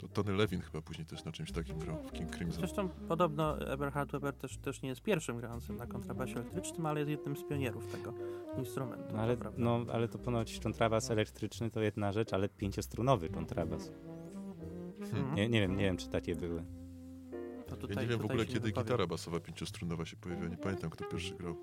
To 0.00 0.08
Tony 0.08 0.32
Levin 0.32 0.60
chyba 0.60 0.82
później 0.82 1.06
też 1.06 1.24
na 1.24 1.32
czymś 1.32 1.52
takim 1.52 1.78
grał, 1.78 2.02
w 2.02 2.12
King 2.12 2.30
Crimson. 2.36 2.60
Zresztą 2.60 2.88
podobno 2.88 3.58
Eberhard 3.72 4.12
Weber 4.12 4.34
też, 4.34 4.56
też 4.58 4.82
nie 4.82 4.88
jest 4.88 5.02
pierwszym 5.02 5.36
grającym 5.36 5.76
na 5.76 5.86
kontrabasie 5.86 6.36
elektrycznym, 6.36 6.86
ale 6.86 7.00
jest 7.00 7.10
jednym 7.10 7.36
z 7.36 7.44
pionierów 7.44 7.86
tego 7.86 8.14
instrumentu. 8.58 9.16
No 9.16 9.22
ale, 9.22 9.36
no, 9.56 9.80
ale 9.92 10.08
to 10.08 10.18
ponoć 10.18 10.60
kontrabas 10.60 11.10
elektryczny 11.10 11.70
to 11.70 11.80
jedna 11.80 12.12
rzecz, 12.12 12.32
ale 12.32 12.48
pięciostrunowy 12.48 13.28
kontrabas. 13.28 13.92
Mhm. 15.00 15.34
Nie, 15.34 15.48
nie 15.48 15.60
wiem, 15.60 15.76
nie 15.76 15.84
wiem, 15.84 15.96
czy 15.96 16.08
takie 16.08 16.34
były. 16.36 16.64
To 17.66 17.74
Ja 17.74 17.76
tutaj- 17.76 17.96
nie 17.96 18.06
wiem 18.10 18.18
w 18.18 18.22
tutaj 18.22 18.36
ogóle, 18.36 18.46
kiedy 18.46 18.60
wypowiem. 18.60 18.84
gitara 18.84 19.06
basowa 19.06 19.40
pięciostrunowa 19.40 20.04
się 20.04 20.16
pojawiła. 20.16 20.48
Nie 20.48 20.56
pamiętam, 20.56 20.90
kto 20.90 21.04
pierwszy 21.04 21.34
grał. 21.34 21.56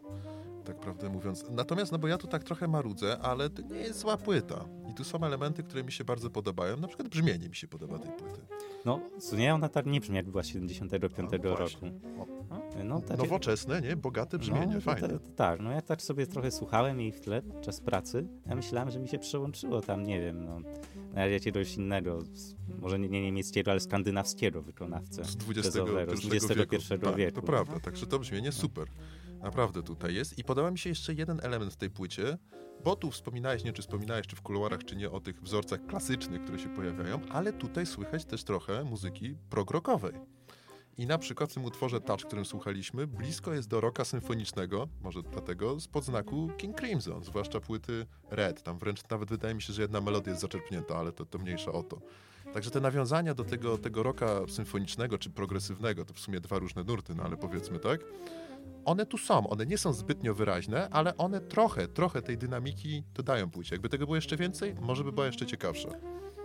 Tak 0.65 0.79
prawdę 0.79 1.09
mówiąc. 1.09 1.45
Natomiast, 1.49 1.91
no 1.91 1.99
bo 1.99 2.07
ja 2.07 2.17
tu 2.17 2.27
tak 2.27 2.43
trochę 2.43 2.67
marudzę, 2.67 3.17
ale 3.19 3.49
to 3.49 3.61
nie 3.61 3.75
jest 3.79 3.99
zła 3.99 4.17
płyta. 4.17 4.65
I 4.91 4.93
tu 4.93 5.03
są 5.03 5.23
elementy, 5.23 5.63
które 5.63 5.83
mi 5.83 5.91
się 5.91 6.03
bardzo 6.03 6.29
podobają. 6.29 6.77
Na 6.77 6.87
przykład 6.87 7.07
brzmienie 7.09 7.49
mi 7.49 7.55
się 7.55 7.67
podoba 7.67 7.99
tej 7.99 8.11
płyty. 8.11 8.41
No, 8.85 8.99
nie, 9.37 9.53
ona 9.55 9.69
tak 9.69 9.85
nie 9.85 10.01
brzmi, 10.01 10.15
jak 10.15 10.29
była 10.29 10.43
z 10.43 10.47
75 10.47 11.29
No 11.43 11.55
roku. 11.55 11.85
No, 12.83 13.01
takie, 13.01 13.17
Nowoczesne, 13.23 13.81
nie? 13.81 13.95
Bogate 13.95 14.37
brzmienie, 14.39 14.75
no, 14.75 14.81
fajne. 14.81 15.19
Tak, 15.35 15.59
no 15.59 15.71
ja 15.71 15.81
tak 15.81 16.01
sobie 16.01 16.27
trochę 16.27 16.51
słuchałem 16.51 16.99
jej 17.01 17.11
w 17.11 17.19
tle 17.21 17.41
podczas 17.41 17.81
pracy. 17.81 18.27
Ja 18.45 18.55
myślałem, 18.55 18.91
że 18.91 18.99
mi 18.99 19.07
się 19.07 19.19
przełączyło 19.19 19.81
tam, 19.81 20.03
nie 20.03 20.21
wiem, 20.21 20.45
no, 20.45 20.59
na 21.13 21.25
jakiegoś 21.25 21.75
innego, 21.75 22.19
może 22.79 22.99
nie, 22.99 23.09
nie 23.09 23.21
niemieckiego, 23.21 23.71
ale 23.71 23.79
skandynawskiego 23.79 24.61
wykonawcę. 24.61 25.25
z 25.25 25.37
XXI 25.49 25.71
z 25.71 25.75
wieku. 26.55 26.75
XXI 26.75 27.05
Tak, 27.05 27.15
wieku. 27.15 27.35
to 27.35 27.41
prawda, 27.41 27.79
także 27.79 28.07
to 28.07 28.19
brzmienie 28.19 28.51
super. 28.51 28.87
Naprawdę 29.41 29.83
tutaj 29.83 30.15
jest. 30.15 30.39
I 30.39 30.43
podoba 30.43 30.71
mi 30.71 30.77
się 30.77 30.89
jeszcze 30.89 31.13
jeden 31.13 31.39
element 31.43 31.73
w 31.73 31.77
tej 31.77 31.89
płycie, 31.89 32.37
bo 32.83 32.95
tu 32.95 33.11
wspominałeś, 33.11 33.63
nie 33.63 33.73
czy 33.73 33.81
wspominałeś, 33.81 34.27
czy 34.27 34.35
w 34.35 34.41
kuluarach, 34.41 34.83
czy 34.85 34.95
nie, 34.95 35.11
o 35.11 35.19
tych 35.19 35.41
wzorcach 35.41 35.85
klasycznych, 35.85 36.43
które 36.43 36.59
się 36.59 36.69
pojawiają, 36.75 37.19
ale 37.29 37.53
tutaj 37.53 37.85
słychać 37.85 38.25
też 38.25 38.43
trochę 38.43 38.83
muzyki 38.83 39.35
prog-rockowej. 39.49 40.13
I 40.97 41.05
na 41.05 41.17
przykład 41.17 41.51
w 41.51 41.53
tym 41.53 41.65
utworze 41.65 42.01
Touch, 42.01 42.21
którym 42.21 42.45
słuchaliśmy, 42.45 43.07
blisko 43.07 43.53
jest 43.53 43.67
do 43.67 43.81
rocka 43.81 44.05
symfonicznego, 44.05 44.87
może 45.01 45.21
dlatego, 45.23 45.79
z 45.79 45.87
podznaku 45.87 46.49
King 46.57 46.77
Crimson, 46.77 47.23
zwłaszcza 47.23 47.59
płyty 47.59 48.05
Red. 48.29 48.63
Tam 48.63 48.79
wręcz 48.79 49.09
nawet 49.09 49.29
wydaje 49.29 49.55
mi 49.55 49.61
się, 49.61 49.73
że 49.73 49.81
jedna 49.81 50.01
melodia 50.01 50.31
jest 50.31 50.41
zaczerpnięta, 50.41 50.97
ale 50.97 51.11
to, 51.11 51.25
to 51.25 51.39
mniejsza 51.39 51.71
o 51.71 51.83
to. 51.83 52.01
Także 52.53 52.71
te 52.71 52.79
nawiązania 52.79 53.33
do 53.33 53.43
tego, 53.43 53.77
tego 53.77 54.03
rocka 54.03 54.27
symfonicznego 54.47 55.17
czy 55.17 55.29
progresywnego, 55.29 56.05
to 56.05 56.13
w 56.13 56.19
sumie 56.19 56.39
dwa 56.39 56.59
różne 56.59 56.83
nurty, 56.83 57.15
no 57.15 57.23
ale 57.23 57.37
powiedzmy 57.37 57.79
tak, 57.79 58.01
one 58.85 59.05
tu 59.05 59.17
są, 59.17 59.49
one 59.49 59.65
nie 59.65 59.77
są 59.77 59.93
zbytnio 59.93 60.33
wyraźne, 60.33 60.89
ale 60.89 61.17
one 61.17 61.41
trochę, 61.41 61.87
trochę 61.87 62.21
tej 62.21 62.37
dynamiki 62.37 63.03
dodają 63.13 63.49
płycie. 63.49 63.75
Jakby 63.75 63.89
tego 63.89 64.05
było 64.05 64.15
jeszcze 64.15 64.37
więcej, 64.37 64.75
może 64.81 65.03
by 65.03 65.11
była 65.11 65.25
jeszcze 65.25 65.45
ciekawsza. 65.45 65.89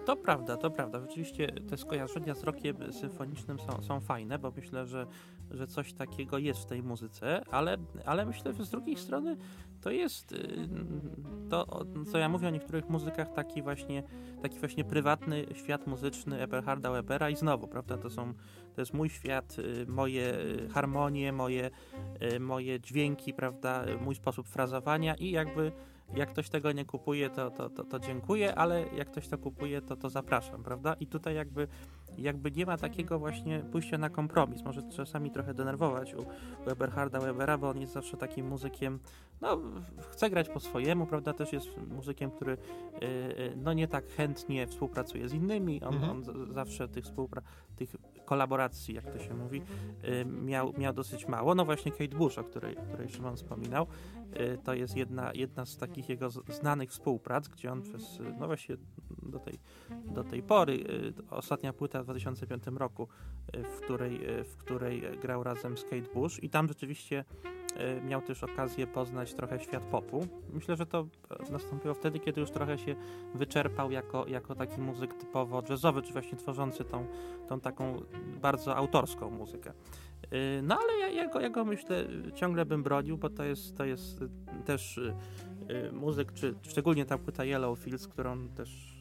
To 0.07 0.17
prawda, 0.17 0.57
to 0.57 0.71
prawda. 0.71 1.01
Rzeczywiście 1.01 1.47
te 1.69 1.77
skojarzenia 1.77 2.35
z 2.35 2.43
rokiem 2.43 2.93
symfonicznym 2.93 3.59
są, 3.59 3.83
są 3.83 4.01
fajne, 4.01 4.39
bo 4.39 4.53
myślę, 4.57 4.87
że, 4.87 5.07
że 5.51 5.67
coś 5.67 5.93
takiego 5.93 6.39
jest 6.39 6.61
w 6.61 6.67
tej 6.67 6.83
muzyce, 6.83 7.43
ale, 7.51 7.77
ale 8.05 8.27
myślę, 8.27 8.55
że 8.55 8.65
z 8.65 8.71
drugiej 8.71 8.97
strony 8.97 9.37
to 9.81 9.91
jest 9.91 10.33
y, 10.33 10.69
to, 11.51 11.85
co 12.13 12.19
ja 12.19 12.29
mówię 12.29 12.49
o 12.49 12.51
niektórych 12.51 12.89
muzykach, 12.89 13.33
taki 13.33 13.63
właśnie, 13.63 14.03
taki 14.43 14.59
właśnie 14.59 14.85
prywatny 14.85 15.47
świat 15.55 15.87
muzyczny 15.87 16.41
Eberharda 16.41 16.91
Webera 16.91 17.31
i 17.31 17.37
znowu, 17.37 17.69
prawda, 17.69 17.99
to 17.99 18.11
są, 18.11 18.35
to 18.75 18.81
jest 18.81 18.95
mój 18.95 19.11
świat, 19.11 19.59
y, 19.59 19.87
moje 19.89 20.35
harmonie, 20.75 21.33
moje, 21.33 21.71
y, 22.35 22.41
moje 22.41 22.81
dźwięki, 22.81 23.35
prawda, 23.35 23.85
mój 24.01 24.15
sposób 24.15 24.49
frazowania 24.49 25.15
i 25.15 25.31
jakby 25.31 25.73
jak 26.15 26.31
ktoś 26.31 26.49
tego 26.49 26.73
nie 26.73 26.85
kupuje, 26.85 27.31
to, 27.31 27.51
to, 27.51 27.71
to, 27.71 27.85
to 27.85 27.99
dziękuję, 27.99 28.55
ale 28.55 28.85
jak 28.97 29.11
ktoś 29.11 29.29
to 29.29 29.39
kupuje, 29.39 29.83
to, 29.83 29.97
to 29.97 30.11
zapraszam, 30.11 30.63
prawda? 30.63 30.95
I 31.01 31.07
tutaj 31.07 31.35
jakby 31.35 31.69
jakby 32.19 32.51
nie 32.53 32.67
ma 32.67 32.77
takiego 32.77 33.19
właśnie 33.19 33.59
pójścia 33.73 33.99
na 33.99 34.11
kompromis. 34.11 34.63
Może 34.65 34.83
czasami 34.83 35.31
trochę 35.31 35.55
denerwować 35.55 36.15
u, 36.15 36.21
u 36.67 36.71
Eberharda 36.71 37.21
Webera, 37.21 37.59
bo 37.59 37.69
on 37.69 37.81
jest 37.81 37.93
zawsze 37.93 38.17
takim 38.17 38.49
muzykiem, 38.49 38.99
no 39.41 39.59
chce 40.11 40.31
grać 40.31 40.49
po 40.49 40.61
swojemu, 40.61 41.07
prawda, 41.07 41.33
też 41.33 41.53
jest 41.53 41.69
muzykiem, 41.89 42.31
który 42.31 42.53
y, 42.53 43.05
y, 43.07 43.53
no 43.57 43.73
nie 43.73 43.89
tak 43.89 44.07
chętnie 44.09 44.67
współpracuje 44.67 45.29
z 45.29 45.35
innymi, 45.35 45.83
on, 45.85 45.95
Mhm. 45.95 46.13
on 46.13 46.25
z- 46.25 46.55
zawsze 46.55 46.89
tych 46.89 47.05
współpra 47.05 47.43
tych 47.77 47.97
kolaboracji, 48.25 48.95
jak 48.95 49.11
to 49.13 49.19
się 49.19 49.35
mówi, 49.35 49.63
y, 50.05 50.25
miał, 50.25 50.73
miał 50.79 50.93
dosyć 50.93 51.29
mało. 51.29 51.55
No 51.55 51.65
właśnie 51.65 51.93
Kate 51.93 52.17
Bush, 52.17 52.39
o 52.39 52.45
której, 52.45 52.77
której 52.93 53.09
Szymon 53.09 53.37
wspominał, 53.37 53.87
y, 54.41 54.59
to 54.65 54.75
jest 54.75 54.97
jedna, 54.97 55.31
jedna 55.35 55.67
z 55.67 55.77
takich 55.77 56.09
jego 56.09 56.31
znanych 56.31 56.91
współprac, 56.91 57.49
gdzie 57.49 57.73
on 57.73 57.83
przez, 57.83 58.19
no 58.41 58.47
właśnie 58.47 58.77
do 59.23 59.39
tej, 59.39 59.59
do 60.07 60.25
tej 60.25 60.43
pory, 60.43 60.85
ostatnia 61.31 61.73
płyta 61.73 62.03
2005 62.07 62.65
roku, 62.67 63.09
y, 63.57 63.63
w 63.63 63.81
której, 63.81 64.41
y, 64.41 64.45
w 64.45 64.57
której 64.57 65.03
grał 65.23 65.43
razem 65.43 65.77
z 65.79 65.85
Kate 65.85 66.15
Bush 66.15 66.43
i 66.43 66.51
tam 66.51 66.69
rzeczywiście 66.69 67.25
y, 67.99 68.05
miał 68.05 68.23
też 68.23 68.45
okazję 68.45 68.87
poznać 68.87 69.35
trochę 69.35 69.61
świat 69.61 69.85
popu. 69.85 70.27
Myślę, 70.53 70.77
że 70.77 70.87
to 70.87 71.07
e, 71.49 71.53
nastąpiło 71.53 71.95
wtedy, 71.95 72.19
kiedy 72.19 72.41
już 72.41 72.51
trochę 72.51 72.79
się 72.79 72.95
wyczerpał 73.35 73.91
jako, 73.91 74.27
jako 74.27 74.55
taki 74.55 74.81
muzyk 74.81 75.15
typowo 75.15 75.63
jazzowy, 75.69 76.03
czy 76.03 76.13
właśnie 76.13 76.39
tworzący 76.39 76.85
tą, 76.85 77.07
tą 77.49 77.61
taką 77.61 78.03
bardzo 78.41 78.77
autorską 78.77 79.31
muzykę. 79.31 79.73
No 80.63 80.79
ale 80.83 80.99
ja, 80.99 81.09
ja, 81.09 81.29
go, 81.29 81.41
ja 81.41 81.51
go 81.51 81.65
myślę 81.65 82.05
ciągle 82.35 82.67
bym 82.67 82.83
bronił, 82.83 83.19
bo 83.19 83.31
to 83.31 83.45
jest, 83.45 83.77
to 83.77 83.85
jest 83.85 84.25
też 84.65 85.01
muzyk, 85.93 86.33
czy 86.33 86.55
szczególnie 86.63 87.05
ta 87.05 87.19
płyta 87.19 87.45
Yellow 87.45 87.79
Fields, 87.79 88.09
którą 88.09 88.49
też 88.49 88.96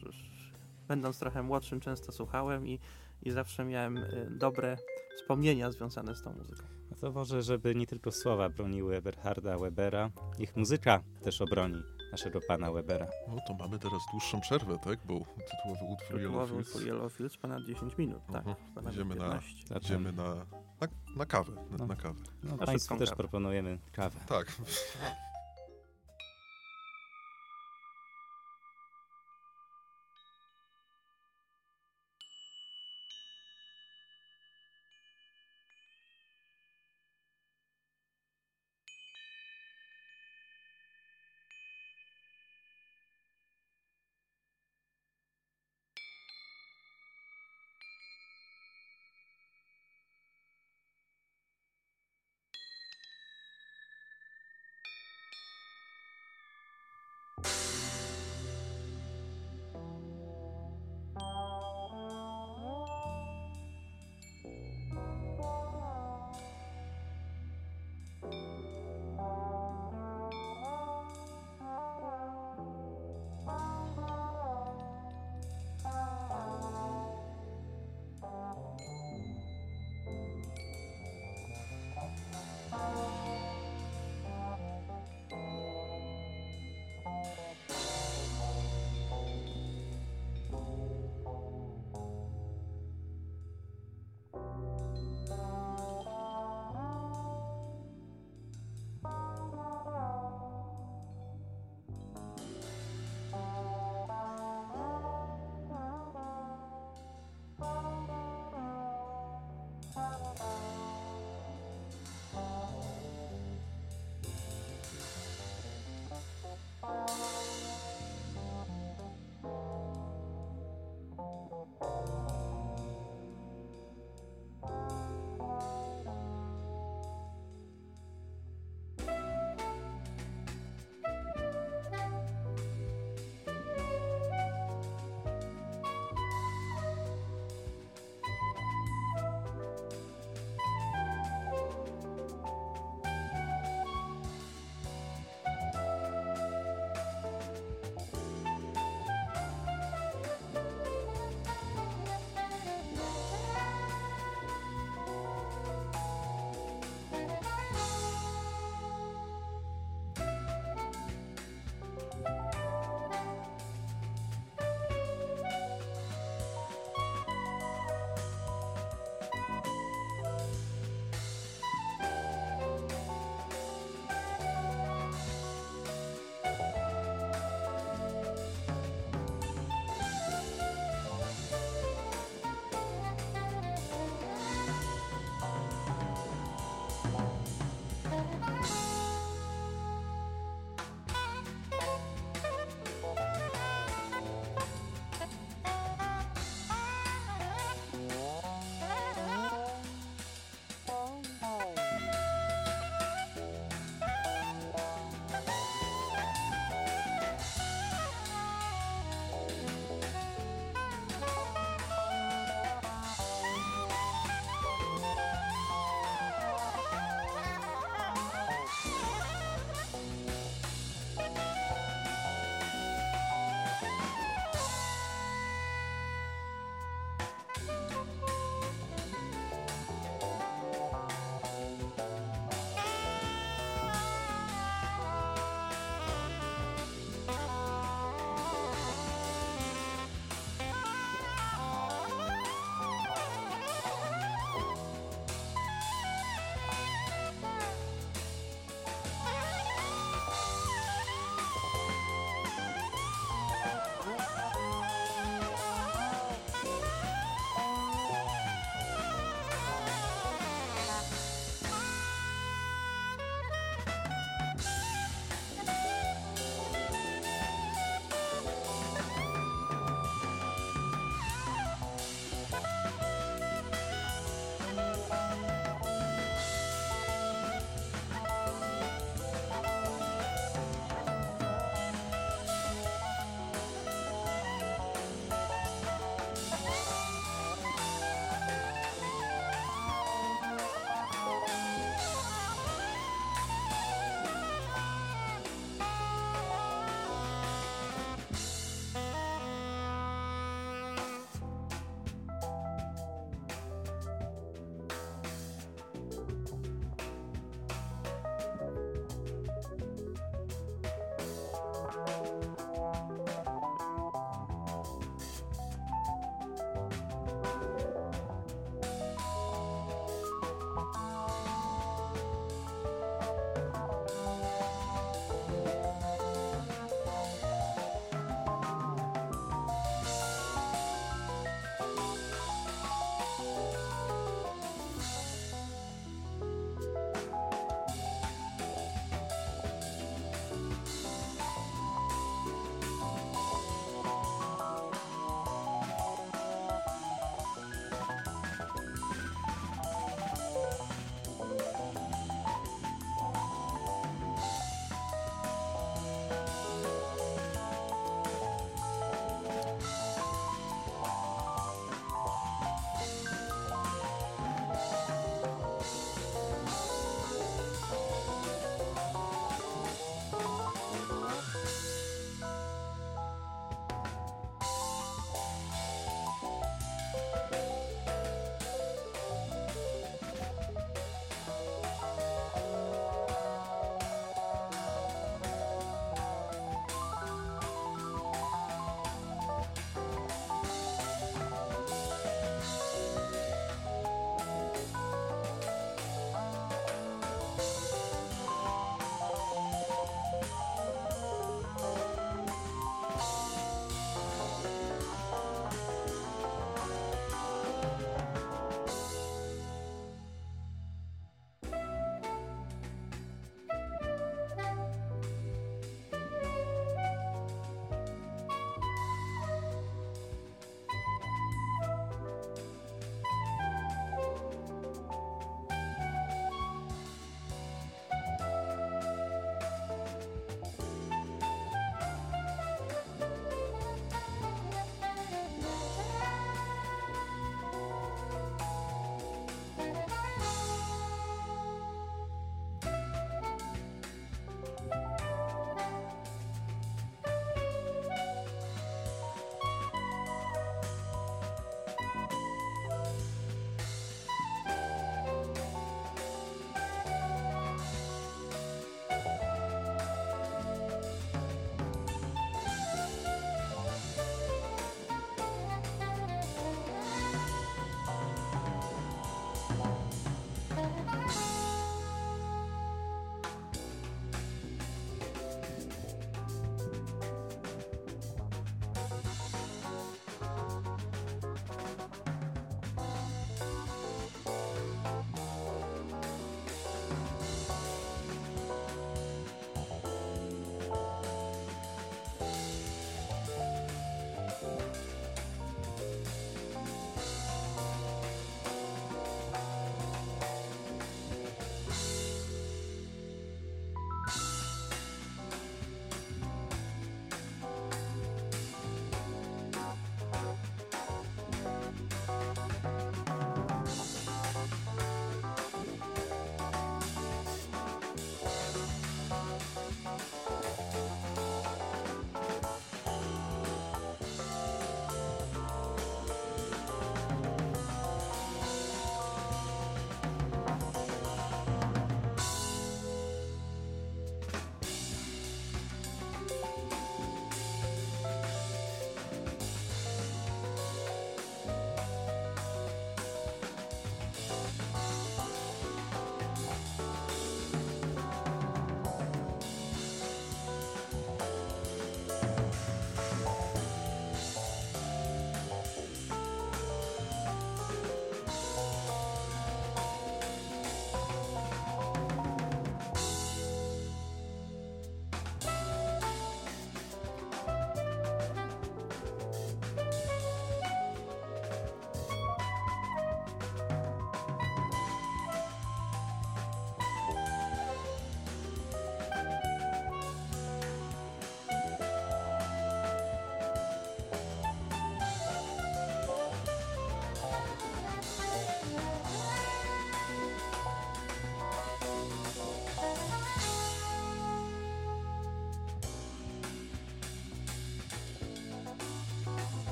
będąc 0.86 1.18
trochę 1.18 1.42
młodszym 1.42 1.80
często 1.80 2.12
słuchałem 2.12 2.66
i, 2.66 2.78
i 3.22 3.30
zawsze 3.30 3.64
miałem 3.64 3.96
y, 3.96 4.28
dobre 4.30 4.76
wspomnienia 5.16 5.70
związane 5.70 6.16
z 6.16 6.22
tą 6.22 6.32
muzyką. 6.32 6.62
No 6.90 6.96
to 7.00 7.12
może, 7.12 7.42
żeby 7.42 7.74
nie 7.74 7.86
tylko 7.86 8.12
słowa 8.12 8.48
broniły 8.48 8.96
Eberharda 8.96 9.58
Webera, 9.58 10.10
ich 10.38 10.56
muzyka 10.56 11.02
też 11.22 11.40
obroni 11.40 11.82
naszego 12.12 12.40
pana 12.48 12.72
Webera. 12.72 13.06
No 13.28 13.36
to 13.48 13.54
mamy 13.54 13.78
teraz 13.78 14.00
dłuższą 14.10 14.40
przerwę, 14.40 14.78
tak? 14.84 14.98
Bo 15.06 15.14
tytułowy 15.14 15.84
utwór 15.92 16.16
Yellow 16.16 16.22
Tytułowy 16.22 16.52
Fields. 16.54 16.68
utwór 16.68 16.82
Yellow 16.88 17.12
Fields 17.12 17.36
ponad 17.36 17.62
10 17.64 17.98
minut, 17.98 18.22
tak. 18.26 18.36
Mhm. 18.46 18.56
ponad 18.74 18.92
Idziemy 18.94 19.14
na- 19.14 19.24
15. 19.24 19.66
Zatem, 19.66 19.82
Idziemy 19.82 20.12
na, 20.12 20.34
na, 20.34 20.88
na 21.16 21.26
kawę, 21.26 21.52
na, 21.70 21.76
No. 21.78 21.86
na 21.86 21.96
kawę. 21.96 22.20
no, 22.42 22.56
Na 22.56 22.66
Państwu 22.66 22.96
też 22.96 23.10
kawę. 23.10 23.16
proponujemy 23.22 23.78
kawę. 23.92 24.20
Tak. 24.28 24.46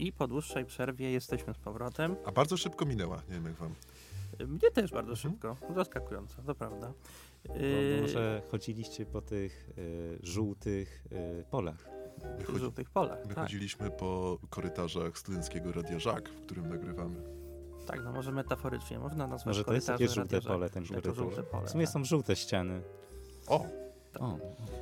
I 0.00 0.12
po 0.12 0.26
dłuższej 0.28 0.64
przerwie 0.64 1.10
jesteśmy 1.10 1.54
z 1.54 1.58
powrotem. 1.58 2.16
A 2.24 2.32
bardzo 2.32 2.56
szybko 2.56 2.84
minęła, 2.86 3.16
nie 3.28 3.34
wiem 3.34 3.44
jak 3.44 3.54
wam. 3.54 3.74
Y, 4.40 4.46
Mnie 4.46 4.70
też 4.70 4.90
bardzo 4.92 5.12
Mhm. 5.12 5.16
szybko, 5.32 5.56
zaskakująco, 5.74 6.42
to 6.42 6.54
prawda. 6.54 6.92
Bo 7.48 7.54
Y, 7.56 7.98
może 8.02 8.42
chodziliście 8.50 9.06
po 9.06 9.22
tych 9.22 9.70
y, 9.78 10.18
żółtych 10.22 11.04
y, 11.40 11.44
polach. 11.50 11.88
My, 12.38 12.44
w 12.44 12.46
chodzi, 12.46 12.58
żółtych 12.58 12.90
polach. 12.90 13.18
my 13.28 13.34
Tak, 13.34 13.44
chodziliśmy 13.44 13.90
po 13.90 14.38
korytarzach 14.50 15.18
studenckiego 15.18 15.72
Radia 15.72 15.98
Żak, 15.98 16.28
w 16.28 16.40
którym 16.40 16.68
nagrywamy. 16.68 17.16
tak, 17.86 18.04
no 18.04 18.12
może 18.12 18.32
metaforycznie 18.32 18.98
można 18.98 19.26
nazwać 19.26 19.46
Może 19.46 19.64
to 19.64 19.72
jest 19.74 19.86
korytarze 19.86 20.08
takie 20.08 20.20
żółte 20.20 20.48
pole, 20.48 20.70
ten 20.70 20.86
korytarz. 20.86 21.16
żółte 21.16 21.42
pole. 21.42 21.66
W 21.66 21.70
sumie 21.70 21.84
tak. 21.84 21.92
są 21.92 22.04
żółte 22.04 22.36
ściany. 22.36 22.82
O, 23.46 23.66
O, 24.20 24.38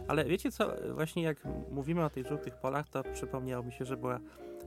Ale 0.09 0.25
wiecie 0.25 0.53
co, 0.53 0.73
właśnie 0.95 1.23
jak 1.23 1.37
mówimy 1.71 2.05
o 2.05 2.11
tych 2.11 2.27
żółtych 2.27 2.55
polach, 2.57 2.89
to 2.89 3.03
przypomniało 3.15 3.65
mi 3.65 3.73
się, 3.73 3.85
że, 3.85 3.97
była, 3.97 4.21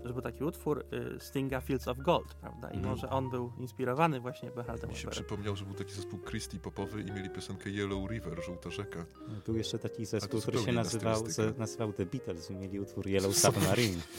że 0.05 0.13
był 0.13 0.21
taki 0.21 0.43
utwór 0.43 0.85
y, 1.15 1.19
Stinga 1.19 1.61
Fields 1.61 1.87
of 1.87 1.97
Gold, 1.97 2.33
prawda? 2.33 2.67
I 2.71 2.75
Mhm. 2.75 2.89
może 2.95 3.09
on 3.09 3.29
był 3.29 3.51
inspirowany 3.57 4.19
właśnie 4.19 4.51
Bernardem 4.51 4.89
mi 4.89 4.95
się 4.95 5.01
Weberem. 5.01 5.23
przypomniał, 5.25 5.55
że 5.55 5.65
był 5.65 5.73
taki 5.75 5.93
zespół 5.93 6.19
Christie 6.19 6.59
popowy 6.59 7.01
i 7.01 7.11
mieli 7.11 7.29
piosenkę 7.29 7.69
Yellow 7.69 8.09
River, 8.11 8.43
Żółta 8.45 8.69
Rzeka. 8.69 9.05
był 9.45 9.57
jeszcze 9.57 9.79
taki 9.79 10.05
zespół, 10.05 10.41
który 10.41 10.59
się 10.59 10.71
nazywał, 10.71 11.29
z, 11.29 11.57
nazywał 11.57 11.93
The 11.93 12.05
Beatles 12.05 12.51
i 12.51 12.55
mieli 12.55 12.79
utwór 12.79 13.07
Yellow 13.07 13.35
Submarine. 13.37 14.01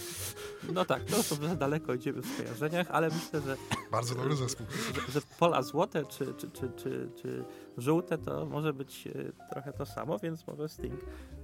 No 0.72 0.84
tak, 0.84 1.04
to 1.04 1.16
już 1.16 1.26
za 1.26 1.54
daleko 1.56 1.94
idziemy 1.94 2.22
w 2.22 2.26
skojarzeniach, 2.26 2.90
ale 2.90 3.08
myślę, 3.08 3.40
że, 3.40 3.56
Bardzo 3.90 4.14
dobry 4.14 4.36
zespół. 4.36 4.66
że, 5.06 5.12
że 5.12 5.20
pola 5.38 5.62
złote 5.62 6.04
czy, 6.06 6.34
czy, 6.34 6.50
czy, 6.50 6.70
czy, 6.76 7.10
czy 7.16 7.44
żółte 7.78 8.18
to 8.18 8.46
może 8.46 8.72
być 8.72 9.06
y, 9.06 9.32
trochę 9.50 9.72
to 9.72 9.86
samo, 9.86 10.18
więc 10.18 10.46
może 10.46 10.68
Sting. 10.68 11.00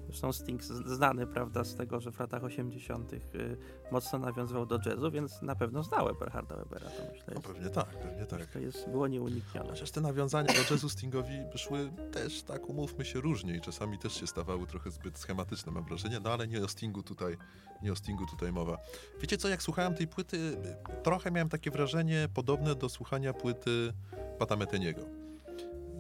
Zresztą 0.09 0.33
Sting 0.33 0.65
znany, 0.65 1.27
prawda, 1.27 1.65
z 1.65 1.75
tego, 1.75 2.01
że 2.01 2.13
w 2.13 2.21
latach 2.21 2.45
80. 2.45 3.13
Y, 3.13 3.57
mocno 3.93 4.19
nawiązywał 4.19 4.67
do 4.67 4.79
jazzu, 4.87 5.11
więc 5.11 5.43
na 5.43 5.55
pewno 5.55 5.83
znał 5.83 6.09
Eberharda 6.09 6.57
Webera, 6.57 6.91
to 6.91 7.03
myślę, 7.13 7.25
No 7.27 7.35
jest, 7.35 7.47
pewnie 7.47 7.71
tak, 7.71 7.99
pewnie 7.99 8.27
tak. 8.27 8.47
to 8.47 8.59
jest, 8.59 8.89
było 8.89 9.09
nieuniknione. 9.09 9.71
Chociaż 9.71 9.91
te 9.91 10.01
nawiązania 10.01 10.49
do 10.49 10.75
jazzu 10.75 10.89
Stingowi 10.89 11.39
szły 11.55 11.93
też, 12.13 12.43
tak 12.43 12.69
umówmy 12.69 13.05
się, 13.05 13.21
różnie 13.21 13.57
i 13.57 13.61
czasami 13.61 13.99
też 13.99 14.21
się 14.21 14.27
stawały 14.27 14.67
trochę 14.67 14.91
zbyt 14.91 15.19
schematyczne, 15.19 15.73
mam 15.73 15.85
wrażenie, 15.85 16.21
no 16.21 16.31
ale 16.33 16.49
nie 16.49 16.65
o 16.65 16.69
Stingu 16.69 17.03
tutaj, 17.03 17.37
nie 17.83 17.93
o 17.93 17.97
Stingu 17.97 18.27
tutaj 18.27 18.53
mowa. 18.53 18.79
Wiecie 19.21 19.39
co, 19.39 19.49
jak 19.49 19.63
słuchałem 19.63 19.95
tej 19.95 20.09
płyty, 20.09 20.57
trochę 21.03 21.31
miałem 21.31 21.49
takie 21.49 21.71
wrażenie 21.71 22.29
podobne 22.35 22.75
do 22.75 22.89
słuchania 22.89 23.33
płyty 23.33 23.93
Pata 24.39 24.57
Meteniego. 24.57 25.28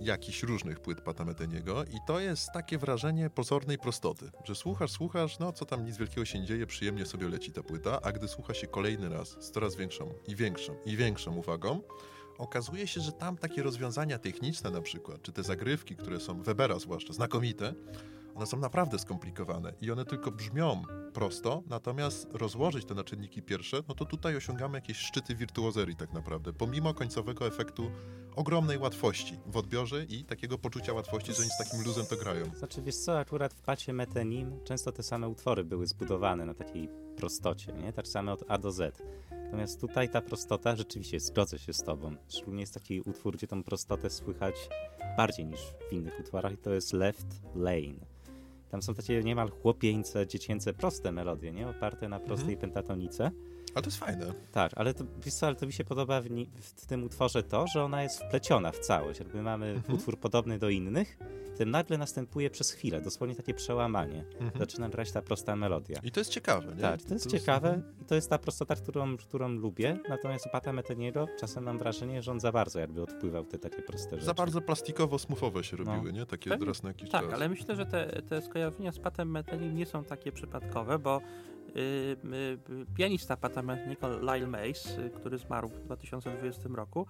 Jakichś 0.00 0.42
różnych 0.42 0.80
płyt 0.80 1.00
Pata 1.00 1.24
Meteniego 1.24 1.84
i 1.84 1.98
to 2.06 2.20
jest 2.20 2.52
takie 2.52 2.78
wrażenie 2.78 3.30
pozornej 3.30 3.78
prostoty, 3.78 4.30
że 4.44 4.54
słuchasz, 4.54 4.90
słuchasz, 4.90 5.38
no 5.38 5.52
co 5.52 5.64
tam 5.64 5.84
nic 5.84 5.96
wielkiego 5.96 6.24
się 6.24 6.40
nie 6.40 6.46
dzieje, 6.46 6.66
przyjemnie 6.66 7.06
sobie 7.06 7.28
leci 7.28 7.52
ta 7.52 7.62
płyta, 7.62 8.00
a 8.02 8.12
gdy 8.12 8.28
słucha 8.28 8.54
się 8.54 8.66
kolejny 8.66 9.08
raz 9.08 9.28
z 9.28 9.50
coraz 9.50 9.76
większą 9.76 10.14
i 10.26 10.36
większą 10.36 10.76
i 10.86 10.96
większą 10.96 11.36
uwagą, 11.36 11.80
okazuje 12.38 12.86
się, 12.86 13.00
że 13.00 13.12
tam 13.12 13.36
takie 13.36 13.62
rozwiązania 13.62 14.18
techniczne 14.18 14.70
na 14.70 14.80
przykład, 14.80 15.22
czy 15.22 15.32
te 15.32 15.42
zagrywki, 15.42 15.96
które 15.96 16.20
są 16.20 16.42
Webera 16.42 16.78
zwłaszcza, 16.78 17.12
znakomite, 17.12 17.74
one 18.34 18.46
są 18.46 18.58
naprawdę 18.58 18.98
skomplikowane 18.98 19.72
i 19.80 19.90
one 19.90 20.04
tylko 20.04 20.30
brzmią 20.30 20.82
prosto, 21.14 21.62
natomiast 21.66 22.28
rozłożyć 22.32 22.84
te 22.84 22.94
na 22.94 23.04
czynniki 23.04 23.42
pierwsze, 23.42 23.82
no 23.88 23.94
to 23.94 24.04
tutaj 24.04 24.36
osiągamy 24.36 24.78
jakieś 24.78 24.96
szczyty 24.96 25.34
wirtuozerii 25.34 25.96
tak 25.96 26.12
naprawdę, 26.12 26.52
pomimo 26.52 26.94
końcowego 26.94 27.46
efektu 27.46 27.90
ogromnej 28.38 28.78
łatwości 28.78 29.38
w 29.46 29.56
odbiorze 29.56 30.04
i 30.04 30.24
takiego 30.24 30.58
poczucia 30.58 30.92
łatwości, 30.92 31.32
że 31.32 31.42
oni 31.42 31.50
z 31.50 31.58
takim 31.58 31.84
luzem 31.84 32.06
to 32.06 32.16
grają. 32.16 32.44
Znaczy, 32.54 32.82
wiesz 32.82 32.96
co, 32.96 33.18
akurat 33.18 33.54
w 33.54 33.60
pacie 33.60 33.92
Metenim 33.92 34.60
często 34.64 34.92
te 34.92 35.02
same 35.02 35.28
utwory 35.28 35.64
były 35.64 35.86
zbudowane 35.86 36.46
na 36.46 36.54
takiej 36.54 36.88
prostocie, 37.16 37.72
nie? 37.72 37.92
Tak 37.92 38.08
same 38.08 38.32
od 38.32 38.44
A 38.48 38.58
do 38.58 38.72
Z. 38.72 39.02
Natomiast 39.30 39.80
tutaj 39.80 40.08
ta 40.08 40.20
prostota, 40.20 40.76
rzeczywiście 40.76 41.20
zgodzę 41.20 41.58
się 41.58 41.72
z 41.72 41.82
tobą. 41.82 42.16
Szczególnie 42.28 42.60
jest 42.60 42.74
taki 42.74 43.00
utwór, 43.00 43.36
gdzie 43.36 43.46
tą 43.46 43.62
prostotę 43.62 44.10
słychać 44.10 44.54
bardziej 45.16 45.46
niż 45.46 45.60
w 45.60 45.92
innych 45.92 46.20
utworach 46.20 46.52
i 46.52 46.58
to 46.58 46.74
jest 46.74 46.92
Left 46.92 47.26
Lane. 47.54 48.06
Tam 48.70 48.82
są 48.82 48.94
takie 48.94 49.22
niemal 49.22 49.50
chłopieńce, 49.50 50.26
dziecięce, 50.26 50.74
proste 50.74 51.12
melodie, 51.12 51.52
nie? 51.52 51.68
Oparte 51.68 52.08
na 52.08 52.20
prostej 52.20 52.56
pentatonice. 52.56 53.30
Ale 53.74 53.82
to 53.82 53.88
jest 53.88 53.98
fajne. 53.98 54.32
Tak, 54.52 54.72
ale 54.76 54.94
to, 54.94 55.04
wiesz 55.24 55.34
co, 55.34 55.46
ale 55.46 55.56
to 55.56 55.66
mi 55.66 55.72
się 55.72 55.84
podoba 55.84 56.20
w, 56.20 56.30
ni- 56.30 56.50
w 56.60 56.86
tym 56.86 57.04
utworze 57.04 57.42
to, 57.42 57.66
że 57.66 57.84
ona 57.84 58.02
jest 58.02 58.22
wpleciona 58.22 58.72
w 58.72 58.78
całość. 58.78 59.18
Jakby 59.20 59.42
mamy 59.42 59.66
Mhm. 59.70 59.94
utwór 59.94 60.18
podobny 60.20 60.58
do 60.58 60.68
innych, 60.68 61.18
tym 61.56 61.70
nagle 61.70 61.98
następuje 61.98 62.50
przez 62.50 62.70
chwilę, 62.72 63.00
dosłownie 63.00 63.34
takie 63.34 63.54
przełamanie. 63.54 64.24
Mhm. 64.40 64.50
Zaczyna 64.58 64.88
grać 64.88 65.12
ta 65.12 65.22
prosta 65.22 65.56
melodia. 65.56 66.00
I 66.02 66.10
to 66.10 66.20
jest 66.20 66.30
ciekawe, 66.30 66.74
nie? 66.74 66.82
Tak, 66.82 67.02
to 67.02 67.14
jest 67.14 67.30
ciekawe 67.30 67.82
i 68.02 68.04
to 68.04 68.14
jest 68.14 68.30
ta 68.30 68.38
prostota, 68.38 68.76
którą, 68.76 69.16
którą 69.16 69.48
lubię, 69.48 69.98
natomiast 70.08 70.46
u 70.46 70.48
Pata 70.50 70.72
Meteniego 70.72 71.26
czasem 71.40 71.64
mam 71.64 71.78
wrażenie, 71.78 72.22
że 72.22 72.30
on 72.32 72.40
za 72.40 72.52
bardzo 72.52 72.78
jakby 72.80 73.02
odpływał 73.02 73.44
te 73.44 73.58
takie 73.58 73.82
proste 73.82 74.10
rzeczy. 74.10 74.24
Za 74.26 74.34
bardzo 74.34 74.60
plastikowo-smufowe 74.60 75.62
się 75.62 75.76
No. 75.76 75.84
robiły, 75.84 76.12
nie? 76.12 76.26
Takie 76.26 76.50
Pewnie. 76.50 76.66
raz 76.66 76.82
na 76.82 76.88
jakiś 76.88 77.10
Tak, 77.10 77.24
czas. 77.24 77.34
ale 77.34 77.48
myślę, 77.48 77.76
że 77.76 77.86
te, 77.86 78.22
te 78.28 78.42
skojarzenia 78.42 78.92
z 78.92 78.98
Patem 78.98 79.30
Metelim 79.30 79.76
nie 79.76 79.86
są 79.86 80.04
takie 80.04 80.32
przypadkowe, 80.32 80.98
bo 80.98 81.20
pianista 82.96 83.36
Pata 83.36 83.62
Meteniego, 83.62 84.08
Lyle 84.08 84.46
Mace, 84.46 85.06
y, 85.06 85.10
który 85.10 85.38
zmarł 85.38 85.68
w 85.68 85.80
2020 85.80 86.68
roku, 86.68 87.06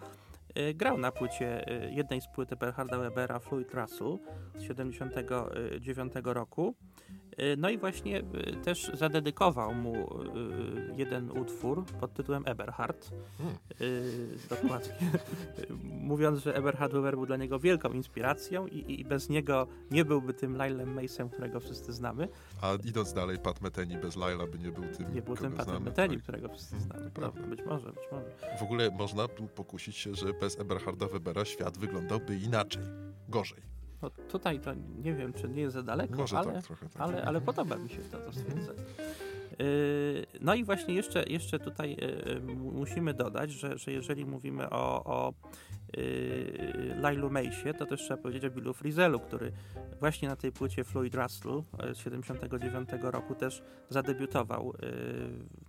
y, 0.58 0.74
grał 0.74 0.98
na 0.98 1.12
płycie, 1.12 1.72
y, 1.86 1.90
jednej 1.90 2.20
z 2.20 2.26
płyt 2.28 2.52
Eberharda 2.52 2.98
Webera, 2.98 3.38
Fluid 3.38 3.74
Russell 3.74 4.18
z 4.54 4.62
79 4.62 6.12
roku. 6.24 6.74
Y, 7.40 7.56
No 7.58 7.70
i 7.70 7.78
właśnie 7.78 8.18
y, 8.20 8.24
też 8.64 8.90
zadedykował 8.94 9.74
mu 9.74 9.94
y, 9.94 10.94
jeden 10.96 11.30
utwór 11.30 11.84
pod 12.00 12.14
tytułem 12.14 12.42
Eberhard. 12.46 13.10
Hmm. 13.38 13.54
Dokładnie. 14.50 14.94
Mówiąc, 16.10 16.38
że 16.42 16.54
Eberhard 16.56 16.92
Weber 16.92 17.14
był 17.14 17.26
dla 17.26 17.36
niego 17.36 17.58
wielką 17.58 17.92
inspiracją 17.92 18.66
i, 18.66 19.00
i 19.00 19.04
bez 19.04 19.28
niego 19.28 19.66
nie 19.90 20.04
byłby 20.04 20.34
tym 20.34 20.52
Lylem 20.56 20.96
Mace'em, 20.96 21.30
którego 21.30 21.60
wszyscy 21.60 21.92
znamy. 21.92 22.28
A 22.62 22.72
idąc 22.84 23.12
dalej, 23.12 23.38
Pat 23.38 23.60
Metheny 23.60 23.98
bez 24.00 24.16
Laila 24.16 24.46
by 24.46 24.58
nie 24.58 24.72
był 24.72 24.84
tym, 24.96 25.14
Nie 25.14 25.22
był 25.22 25.36
tym 25.36 25.54
znamy. 25.64 25.80
Metheny, 25.80 26.14
tak. 26.14 26.22
którego 26.22 26.48
wszyscy 26.48 26.76
Mhm, 26.76 27.10
znamy. 27.10 27.10
No, 27.42 27.46
być 27.48 27.60
może, 27.66 27.92
być 27.92 28.04
może. 28.12 28.56
W 28.58 28.62
ogóle 28.62 28.90
można 28.90 29.28
tu 29.28 29.46
pokusić 29.48 29.96
się, 29.96 30.14
że 30.14 30.32
bez 30.32 30.60
Eberharda 30.60 31.06
Webera 31.06 31.44
świat 31.44 31.78
wyglądałby 31.78 32.36
inaczej, 32.36 32.82
gorzej. 33.28 33.77
No, 34.02 34.10
tutaj 34.10 34.60
to 34.60 34.74
nie 35.02 35.14
wiem, 35.14 35.32
czy 35.32 35.48
nie 35.48 35.62
jest 35.62 35.74
za 35.74 35.82
daleko, 35.82 36.16
Może 36.16 36.38
ale, 36.38 36.52
tak 36.52 36.64
trochę. 36.64 36.88
Tak. 36.88 37.02
ale, 37.02 37.24
ale 37.24 37.40
podoba 37.40 37.76
mi 37.76 37.88
się 37.88 37.98
to, 37.98 38.18
to 38.18 38.32
stwierdzenie. 38.32 38.82
Yy, 39.58 40.26
No 40.40 40.54
i 40.54 40.64
właśnie 40.64 40.94
jeszcze, 40.94 41.24
jeszcze 41.28 41.58
tutaj 41.58 41.96
yy, 42.46 42.54
mu- 42.54 42.72
musimy 42.72 43.14
dodać, 43.14 43.50
że, 43.50 43.78
że 43.78 43.92
jeżeli 43.92 44.26
mówimy 44.26 44.70
o, 44.70 45.04
o 45.04 45.32
yy, 45.96 46.94
Lailu 47.00 47.30
to 47.78 47.86
też 47.86 48.00
trzeba 48.00 48.22
powiedzieć 48.22 48.44
o 48.44 48.50
Billu 48.50 48.74
Frizelu, 48.74 49.20
który 49.20 49.52
właśnie 50.00 50.28
na 50.28 50.36
tej 50.36 50.52
płycie 50.52 50.84
Floyd 50.84 51.14
Russell 51.14 51.62
yy, 51.86 51.94
z 51.94 51.98
79 51.98 52.88
roku 53.02 53.34
też 53.34 53.62
zadebiutował. 53.88 54.72
Yy, 54.82 54.88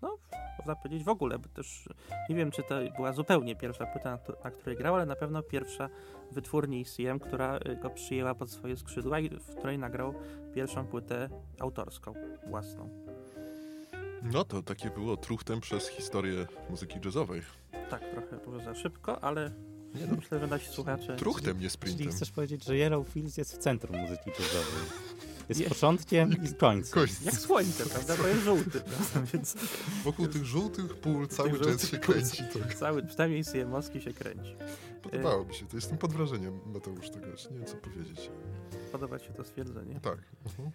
No, 0.02 0.18
można 0.58 0.76
powiedzieć 0.76 1.04
w 1.04 1.10
ogóle, 1.10 1.40
bo 1.40 1.48
też 1.50 1.90
nie 2.30 2.36
wiem, 2.36 2.52
czy 2.52 2.64
to 2.64 2.76
była 2.96 3.14
zupełnie 3.14 3.56
pierwsza 3.56 3.86
płyta, 3.86 4.12
na, 4.12 4.18
któ- 4.18 4.34
na 4.44 4.52
której 4.52 4.78
grał, 4.78 4.96
ale 4.96 5.06
na 5.06 5.16
pewno 5.16 5.44
pierwsza 5.44 5.90
wytwórni 6.32 6.82
ECM, 6.82 7.20
która 7.20 7.58
y, 7.58 7.76
go 7.76 7.90
przyjęła 7.90 8.36
pod 8.36 8.52
swoje 8.52 8.78
skrzydła 8.78 9.20
i 9.20 9.30
w 9.30 9.56
której 9.56 9.78
nagrał 9.78 10.14
pierwszą 10.56 10.86
płytę 10.88 11.30
autorską, 11.60 12.14
własną. 12.48 12.90
No 14.24 14.44
to 14.46 14.64
takie 14.64 14.90
było 14.90 15.18
truchtem 15.18 15.62
przez 15.62 15.88
historię 15.88 16.48
muzyki 16.70 17.00
jazzowej. 17.06 17.42
Tak, 17.90 18.02
trochę 18.12 18.40
może 18.46 18.66
za 18.66 18.76
szybko, 18.76 19.24
ale 19.24 19.52
Nie 19.96 20.06
no, 20.08 20.16
myślę, 20.16 20.40
że 20.40 20.48
nasi 20.48 20.68
słuchacze... 20.70 21.16
truchtem, 21.16 21.54
nie 21.54 21.60
Czyli 21.60 21.70
sprintem. 21.70 22.12
chcesz 22.12 22.32
powiedzieć, 22.32 22.64
że 22.66 22.76
Yellow 22.76 23.08
Fields 23.10 23.38
jest 23.38 23.56
w 23.56 23.58
centrum 23.58 23.98
muzyki 24.02 24.30
jazzowej. 24.30 24.90
Jest 25.50 25.62
Je- 25.62 25.70
początkiem 25.70 26.32
i 26.44 26.54
końcem. 26.54 26.94
Kość. 26.94 27.22
Jak 27.22 27.36
słońce, 27.36 27.86
prawda? 27.86 28.18
Bo 28.18 28.28
jest 28.28 28.44
żółty, 28.44 28.82
prawda? 28.90 29.22
Więc 29.34 29.56
Wokół 30.04 30.28
tych 30.28 30.46
żółtych 30.46 30.96
pól 30.96 31.28
cały 31.28 31.50
Tych 31.50 31.60
jazz 31.60 31.68
żółtych 31.70 31.90
się 31.90 31.98
kręci. 31.98 32.44
Tak. 32.60 32.76
cały, 32.80 33.04
przynajmniej 33.04 33.44
CM-owski 33.44 34.02
się 34.02 34.14
kręci. 34.14 34.56
Podobało 35.04 35.46
mi 35.46 35.54
się 35.56 35.66
to. 35.66 35.76
Jestem 35.78 35.98
pod 35.98 36.14
wrażeniem, 36.14 36.60
Mateusz, 36.66 37.10
tego. 37.10 37.26
Nie 37.28 37.58
wiem, 37.58 37.66
co 37.66 37.76
powiedzieć. 37.78 38.32
Podoba 38.92 39.20
ci 39.20 39.28
się 39.28 39.34
to 39.34 39.44
stwierdzenie. 39.44 40.00
Tak. 40.00 40.18
Mhm. 40.46 40.72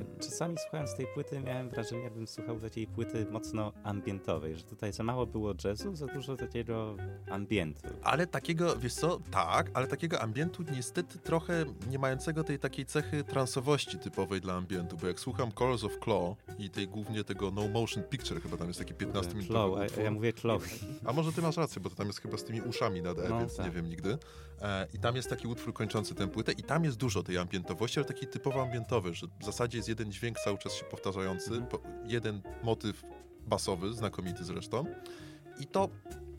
Ym, 0.00 0.04
Czasami 0.20 0.56
słuchając 0.62 0.94
tej 0.96 1.06
płyty 1.14 1.40
miałem 1.40 1.68
wrażenie, 1.70 2.02
jakbym 2.02 2.26
słuchał 2.26 2.60
takiej 2.60 2.86
płyty 2.86 3.26
mocno 3.30 3.72
ambientowej, 3.84 4.56
że 4.56 4.62
tutaj 4.62 4.92
za 4.92 5.02
mało 5.02 5.26
było 5.26 5.54
jazzu, 5.64 5.96
za 5.96 6.06
dużo 6.06 6.36
takiego 6.36 6.96
ambientu. 7.30 7.88
Ale 8.02 8.26
takiego, 8.26 8.76
wiesz 8.76 8.94
co, 8.94 9.20
tak, 9.30 9.70
ale 9.74 9.86
takiego 9.86 10.20
ambientu 10.22 10.62
niestety 10.72 11.18
trochę 11.18 11.64
nie 11.90 11.98
mającego 11.98 12.44
tej 12.44 12.58
takiej 12.58 12.86
cechy 12.86 13.24
transowości 13.24 13.93
typowej 13.98 14.40
dla 14.40 14.54
ambientu, 14.54 14.96
bo 14.96 15.06
jak 15.06 15.20
słucham 15.20 15.52
Colors 15.52 15.84
of 15.84 15.92
Claw 16.04 16.36
i 16.58 16.70
tej 16.70 16.88
głównie 16.88 17.24
tego 17.24 17.50
No 17.50 17.68
Motion 17.68 18.02
Picture, 18.04 18.40
chyba 18.42 18.56
tam 18.56 18.66
jest 18.68 18.78
taki 18.78 18.94
15 18.94 19.34
minutowy 19.34 19.52
Flow, 19.58 19.78
a, 19.78 19.80
a 19.82 19.84
utwór. 19.84 20.04
ja 20.04 20.10
mówię 20.10 20.32
Chloe. 20.32 20.58
A 21.06 21.12
może 21.12 21.32
ty 21.32 21.42
masz 21.42 21.56
rację, 21.56 21.80
bo 21.82 21.90
to 21.90 21.96
tam 21.96 22.06
jest 22.06 22.20
chyba 22.20 22.36
z 22.38 22.44
tymi 22.44 22.60
uszami 22.62 23.02
na 23.02 23.14
D, 23.14 23.26
No, 23.28 23.38
więc 23.38 23.56
tak. 23.56 23.66
nie 23.66 23.72
wiem 23.72 23.88
nigdy. 23.88 24.18
E, 24.62 24.86
I 24.94 24.98
tam 24.98 25.16
jest 25.16 25.30
taki 25.30 25.48
utwór 25.48 25.72
kończący 25.74 26.14
tę 26.14 26.28
płytę 26.28 26.52
i 26.52 26.62
tam 26.62 26.84
jest 26.84 26.96
dużo 26.96 27.22
tej 27.22 27.38
ambientowości, 27.38 27.98
ale 27.98 28.04
taki 28.08 28.26
typowo 28.26 28.62
ambientowy, 28.62 29.14
że 29.14 29.26
w 29.40 29.44
zasadzie 29.44 29.78
jest 29.78 29.88
jeden 29.88 30.12
dźwięk 30.12 30.36
cały 30.44 30.58
czas 30.58 30.74
się 30.74 30.84
powtarzający, 30.84 31.50
Mhm. 31.54 32.08
jeden 32.10 32.42
motyw 32.62 33.02
basowy, 33.46 33.92
znakomity 33.94 34.44
zresztą. 34.44 34.84
I 35.60 35.66
to 35.66 35.88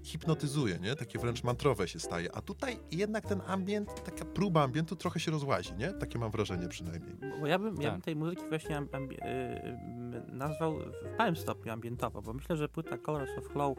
hipnotyzuje, 0.06 0.80
nie? 0.80 0.96
Takie 0.96 1.20
wręcz 1.20 1.44
mantrowe 1.44 1.88
się 1.88 2.00
staje. 2.00 2.36
A 2.36 2.42
tutaj 2.42 2.80
jednak 2.92 3.26
ten 3.28 3.42
ambient, 3.48 4.04
taka 4.04 4.26
próba 4.26 4.64
ambientu 4.64 4.96
trochę 4.96 5.20
się 5.20 5.32
rozłazi, 5.32 5.74
nie? 5.74 5.94
Takie 5.94 6.20
mam 6.20 6.32
wrażenie 6.32 6.68
przynajmniej. 6.68 7.16
Bo 7.42 7.48
ja 7.48 7.60
bym, 7.60 7.76
ja 7.76 7.82
Tak. 7.84 7.92
bym 7.94 8.02
tej 8.02 8.16
muzyki 8.16 8.44
właśnie 8.50 8.78
y, 8.78 8.82
y, 8.82 10.32
nazwał 10.32 10.78
w 10.80 11.18
małym 11.20 11.36
stopniu 11.36 11.74
ambientowo, 11.74 12.22
bo 12.22 12.34
myślę, 12.34 12.58
że 12.58 12.70
płyta 12.70 12.98
Colors 12.98 13.32
of 13.38 13.44
Flow 13.46 13.78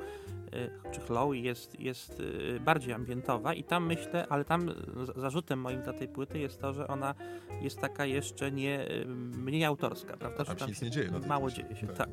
czy 0.93 1.01
Flow 1.01 1.35
jest, 1.35 1.81
jest 1.81 2.21
y, 2.21 2.61
bardziej 2.61 2.93
ambientowa 2.93 3.55
i 3.55 3.65
tam 3.65 3.87
myślę, 3.87 4.27
ale 4.29 4.45
tam 4.45 4.71
zarzutem 5.17 5.61
moim 5.61 5.83
dla 5.83 5.93
tej 5.93 6.09
płyty 6.09 6.39
jest 6.39 6.61
to, 6.61 6.73
że 6.73 6.89
ona 6.89 7.15
jest 7.63 7.81
taka 7.81 8.07
jeszcze 8.07 8.53
nie 8.53 8.91
y, 8.91 9.07
mniej 9.37 9.65
autorska, 9.65 10.17
prawda? 10.17 10.45
Że 10.45 10.45
Tam 10.45 10.59
się 10.59 10.67
nic 10.67 10.83
nie 10.83 10.91
dzieje. 10.91 11.11
Mało 11.29 11.51
dzieje 11.51 11.77
się, 11.77 11.87
tak. 11.87 12.09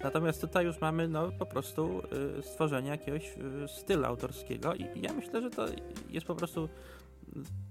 Natomiast 0.00 0.40
tutaj 0.40 0.66
już 0.66 0.80
mamy 0.80 1.08
no, 1.08 1.32
po 1.38 1.46
prostu 1.46 2.02
y, 2.38 2.42
stworzenie 2.42 2.90
jakiegoś 2.90 3.36
y, 3.64 3.68
stylu 3.68 4.04
autorskiego 4.04 4.74
i, 4.74 5.00
ja 5.00 5.12
myślę, 5.12 5.42
że 5.42 5.50
to 5.50 5.66
jest 6.08 6.26
po 6.26 6.34
prostu 6.34 6.68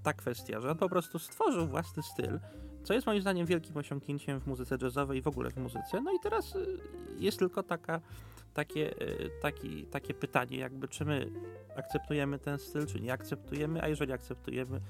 ta 0.04 0.14
kwestia, 0.14 0.60
że 0.60 0.72
on 0.72 0.78
po 0.78 0.90
prostu 0.90 1.20
stworzył 1.20 1.68
własny 1.68 2.04
styl, 2.04 2.40
co 2.84 2.94
jest 2.94 3.08
moim 3.08 3.22
zdaniem 3.22 3.46
wielkim 3.46 3.78
osiągnięciem 3.78 4.40
w 4.40 4.48
muzyce 4.48 4.78
jazzowej 4.82 5.20
i 5.20 5.22
w 5.22 5.28
ogóle 5.28 5.50
w 5.50 5.58
muzyce. 5.58 6.02
No 6.02 6.12
i 6.12 6.20
teraz 6.24 6.56
y, 6.56 6.78
jest 7.20 7.40
tylko 7.40 7.64
taka, 7.64 8.02
takie, 8.54 9.02
y, 9.02 9.30
taki, 9.42 9.86
takie 9.86 10.14
pytanie, 10.14 10.58
jakby 10.58 10.88
czy 10.88 11.06
my 11.06 11.32
akceptujemy 11.76 12.40
ten 12.40 12.60
styl, 12.60 12.86
czy 12.86 13.00
nie 13.00 13.14
akceptujemy, 13.14 13.82
a 13.82 13.88
jeżeli 13.88 14.14
akceptujemy 14.14 14.82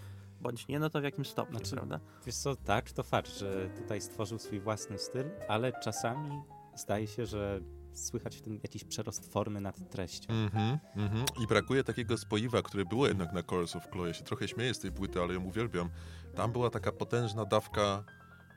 bądź 0.41 0.67
nie, 0.67 0.79
no 0.79 0.89
to 0.89 1.01
w 1.01 1.03
jakim 1.03 1.25
stopniu, 1.25 1.57
Znaczy, 1.57 1.75
prawda? 1.75 1.99
Wiesz 2.25 2.35
co, 2.35 2.55
tak, 2.55 2.91
to 2.91 3.03
fakt, 3.03 3.39
że 3.39 3.69
tutaj 3.69 4.01
stworzył 4.01 4.39
swój 4.39 4.59
własny 4.59 4.99
styl, 4.99 5.25
ale 5.47 5.73
czasami 5.83 6.41
zdaje 6.75 7.07
się, 7.07 7.25
że 7.25 7.59
słychać 7.93 8.37
w 8.37 8.41
tym 8.41 8.59
jakiś 8.63 8.83
przerost 8.83 9.33
formy 9.33 9.61
nad 9.61 9.89
treścią. 9.89 10.33
Mhm, 10.33 10.79
mhm. 10.95 11.25
I 11.43 11.47
brakuje 11.47 11.83
takiego 11.83 12.17
spoiwa, 12.17 12.61
które 12.61 12.85
było 12.85 13.07
jednak 13.07 13.33
na 13.33 13.41
Chorus 13.47 13.75
of 13.75 13.89
Chloe. 13.91 14.07
Ja 14.07 14.13
się 14.13 14.23
trochę 14.23 14.47
śmieję 14.47 14.73
z 14.73 14.79
tej 14.79 14.91
płyty, 14.91 15.21
ale 15.21 15.33
ją 15.33 15.43
uwielbiam. 15.43 15.89
Tam 16.35 16.51
była 16.51 16.69
taka 16.69 16.91
potężna 16.91 17.45
dawka 17.45 18.03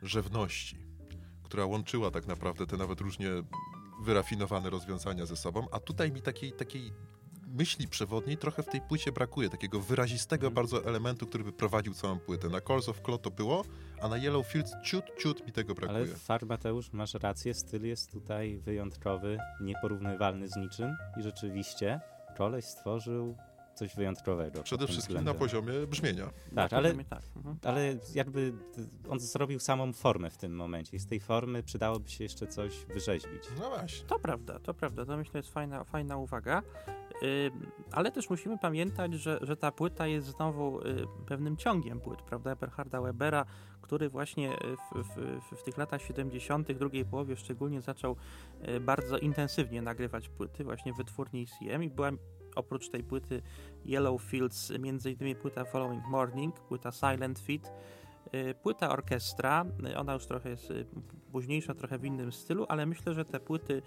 rzewności, 0.03 0.79
która 1.43 1.67
łączyła 1.67 2.11
tak 2.11 2.27
naprawdę 2.27 2.67
te 2.67 2.77
nawet 2.77 3.01
różnie 3.01 3.31
wyrafinowane 4.01 4.71
rozwiązania 4.71 5.27
ze 5.27 5.37
sobą, 5.37 5.67
a 5.73 5.81
tutaj 5.81 6.13
mi 6.13 6.23
takiej, 6.23 6.53
takiej 6.53 6.93
myśli 7.47 7.89
przewodniej 7.89 8.37
trochę 8.37 8.63
w 8.63 8.67
tej 8.67 8.81
płycie 8.81 9.13
brakuje, 9.13 9.49
takiego 9.49 9.81
wyrazistego 9.81 10.51
bardzo 10.51 10.85
elementu, 10.85 11.27
który 11.27 11.45
by 11.45 11.53
prowadził 11.53 11.95
całą 11.95 12.19
płytę. 12.19 12.49
Na 12.49 12.61
Chorus 12.61 12.89
of 12.89 13.03
Chloe 13.03 13.19
to 13.19 13.31
było, 13.31 13.65
a 14.03 14.09
na 14.09 14.17
Yellow 14.17 14.47
Fields 14.47 14.73
ciut, 14.85 15.05
ciut 15.19 15.47
mi 15.47 15.53
tego 15.53 15.75
brakuje. 15.75 15.99
Ale 15.99 16.07
fakt, 16.07 16.45
Mateusz, 16.45 16.93
masz 16.93 17.15
rację, 17.15 17.55
styl 17.55 17.87
jest 17.87 18.13
tutaj 18.13 18.59
wyjątkowy, 18.59 19.39
nieporównywalny 19.61 20.49
z 20.49 20.57
niczym 20.57 20.97
i 21.21 21.23
rzeczywiście 21.23 22.01
koleś 22.37 22.65
stworzył 22.65 23.37
coś 23.77 23.97
wyjątkowego. 23.97 24.63
Przede 24.63 24.87
wszystkim 24.87 25.15
na 25.15 25.21
względem. 25.21 25.41
poziomie 25.41 25.87
brzmienia. 25.87 26.25
Tak, 26.55 26.71
Na 26.73 26.79
ale, 26.79 26.89
poziomie 26.89 27.05
tak. 27.05 27.23
Mhm. 27.37 27.57
ale 27.63 27.97
jakby 28.15 28.53
on 29.09 29.21
zrobił 29.21 29.61
samą 29.61 29.93
formę 29.93 30.31
w 30.31 30.37
tym 30.37 30.57
momencie 30.57 30.97
i 30.97 31.01
z 31.01 31.07
tej 31.07 31.21
formy 31.21 31.63
przydałoby 31.63 32.11
się 32.11 32.25
jeszcze 32.25 32.47
coś 32.47 32.85
wyrzeźbić. 32.85 33.43
No 33.61 33.69
właśnie. 33.69 34.07
To 34.07 34.19
prawda, 34.19 34.59
to 34.59 34.75
prawda. 34.75 35.07
To 35.07 35.17
myślę 35.17 35.39
jest 35.39 35.53
fajna, 35.53 35.85
fajna 35.85 36.17
uwaga. 36.17 36.63
Ym, 37.23 37.71
ale 37.93 38.13
też 38.13 38.31
musimy 38.31 38.59
pamiętać, 38.59 39.15
że, 39.15 39.39
że 39.43 39.57
ta 39.57 39.73
płyta 39.73 40.07
jest 40.07 40.27
znowu 40.27 40.81
y, 40.81 41.07
pewnym 41.27 41.57
ciągiem 41.57 42.01
płyt, 42.01 42.23
prawda? 42.23 42.51
Eberharda 42.51 43.01
Webera, 43.01 43.45
który 43.83 44.09
właśnie 44.09 44.53
y, 44.53 44.77
w, 44.77 45.03
w, 45.03 45.41
w, 45.51 45.61
w 45.61 45.63
tych 45.63 45.79
latach 45.79 46.03
70., 46.03 46.73
drugiej 46.73 47.05
połowie 47.05 47.37
szczególnie 47.37 47.81
zaczął 47.81 48.17
y, 48.69 48.81
bardzo 48.81 49.19
intensywnie 49.19 49.83
nagrywać 49.83 50.29
płyty 50.29 50.65
właśnie 50.65 50.93
w 50.93 50.97
wytwórni 50.97 51.43
ECM 51.63 51.83
i 51.83 51.91
była 51.91 52.11
oprócz 52.57 52.89
tej 52.89 53.05
płyty 53.05 53.43
Yellow 53.85 54.23
Fields 54.23 54.71
innymi 54.71 55.35
płyta 55.35 55.65
Following 55.65 56.07
Morning, 56.07 56.61
płyta 56.61 56.93
Silent 56.93 57.39
Fit, 57.39 57.73
y, 58.35 58.55
płyta 58.55 58.91
orkiestra, 58.91 59.65
y, 59.91 59.99
ona 59.99 60.15
już 60.15 60.27
trochę 60.27 60.51
jest 60.51 60.71
y, 60.71 60.87
późniejsza, 61.33 61.75
trochę 61.75 61.99
w 61.99 62.05
innym 62.05 62.33
stylu, 62.33 62.67
ale 62.69 62.87
myślę, 62.87 63.15
że 63.15 63.25
te 63.25 63.41
płyty 63.41 63.83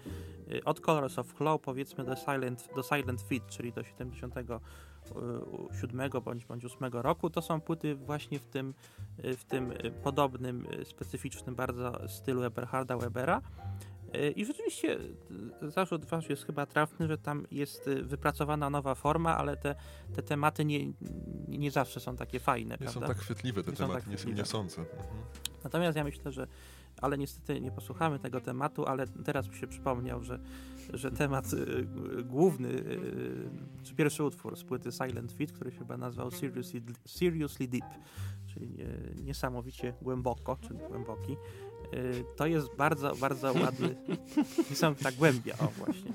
od 0.64 0.80
Colors 0.80 1.18
of 1.18 1.34
Claw 1.34 1.60
powiedzmy 1.60 2.04
do 2.04 2.16
Silent, 2.16 2.68
do 2.76 2.82
Silent 2.82 3.22
Fit, 3.22 3.46
czyli 3.46 3.72
do 3.72 3.84
77 3.84 4.46
bądź, 6.24 6.44
bądź 6.44 6.64
8 6.64 6.92
roku, 6.92 7.30
to 7.30 7.42
są 7.42 7.60
płyty 7.60 7.94
właśnie 7.94 8.38
w 8.38 8.46
tym, 8.46 8.74
w 9.18 9.44
tym 9.44 9.72
podobnym, 10.02 10.66
specyficznym 10.84 11.54
bardzo 11.54 12.08
stylu 12.08 12.42
Eberharda 12.42 12.96
Webera. 12.96 13.40
Y, 14.14 14.30
I 14.30 14.44
rzeczywiście 14.44 14.98
y, 15.62 15.70
zarzut 15.70 16.04
wasz 16.04 16.28
jest 16.28 16.46
chyba 16.46 16.66
trafny, 16.66 17.06
że 17.08 17.18
tam 17.18 17.46
jest 17.50 17.88
y, 17.88 18.02
wypracowana 18.02 18.70
nowa 18.70 18.94
forma, 18.94 19.36
ale 19.36 19.56
te, 19.56 19.74
te 20.14 20.22
tematy 20.22 20.64
nie, 20.64 20.92
nie 21.48 21.70
zawsze 21.70 22.00
są 22.00 22.16
takie 22.16 22.40
fajne, 22.40 22.76
Nie 22.80 22.86
są 22.86 22.92
prawda? 22.92 23.08
tak 23.14 23.18
chwytliwe 23.18 23.62
te 23.62 23.70
Nie 23.70 23.76
są 23.76 23.84
tematy, 23.84 24.00
tak 24.00 24.10
nie 24.10 24.16
są 24.16 24.18
chwytliwe. 24.18 24.38
niosące. 24.38 24.80
Mhm. 24.80 25.06
Natomiast 25.64 25.96
ja 25.96 26.04
myślę, 26.04 26.32
że 26.32 26.46
ale 27.00 27.18
niestety 27.18 27.60
nie 27.60 27.70
posłuchamy 27.70 28.18
tego 28.18 28.40
tematu, 28.40 28.86
ale 28.86 29.06
teraz 29.06 29.48
mi 29.48 29.56
się 29.56 29.66
przypomniał, 29.66 30.22
że, 30.22 30.38
że 30.94 31.10
temat 31.10 31.52
y, 31.52 31.86
główny, 32.24 32.68
y, 32.68 33.50
czy 33.82 33.94
pierwszy 33.94 34.24
utwór 34.24 34.56
z 34.56 34.64
płyty 34.64 34.92
Silent 34.92 35.32
Fit, 35.32 35.52
który 35.52 35.70
się 35.72 35.78
chyba 35.78 35.96
nazwał 35.96 36.30
Seriously, 36.30 36.82
Seriously 37.06 37.68
Deep, 37.68 37.84
czyli 38.46 38.82
y, 38.82 39.14
niesamowicie 39.24 39.94
głęboko, 40.02 40.56
czy 40.60 40.74
głęboki, 40.74 41.36
to 42.36 42.46
jest 42.46 42.68
bardzo, 42.76 43.16
bardzo 43.16 43.52
ładny, 43.52 43.96
niesamowita 44.70 45.12
głębia, 45.12 45.54
o 45.58 45.66
właśnie. 45.66 46.12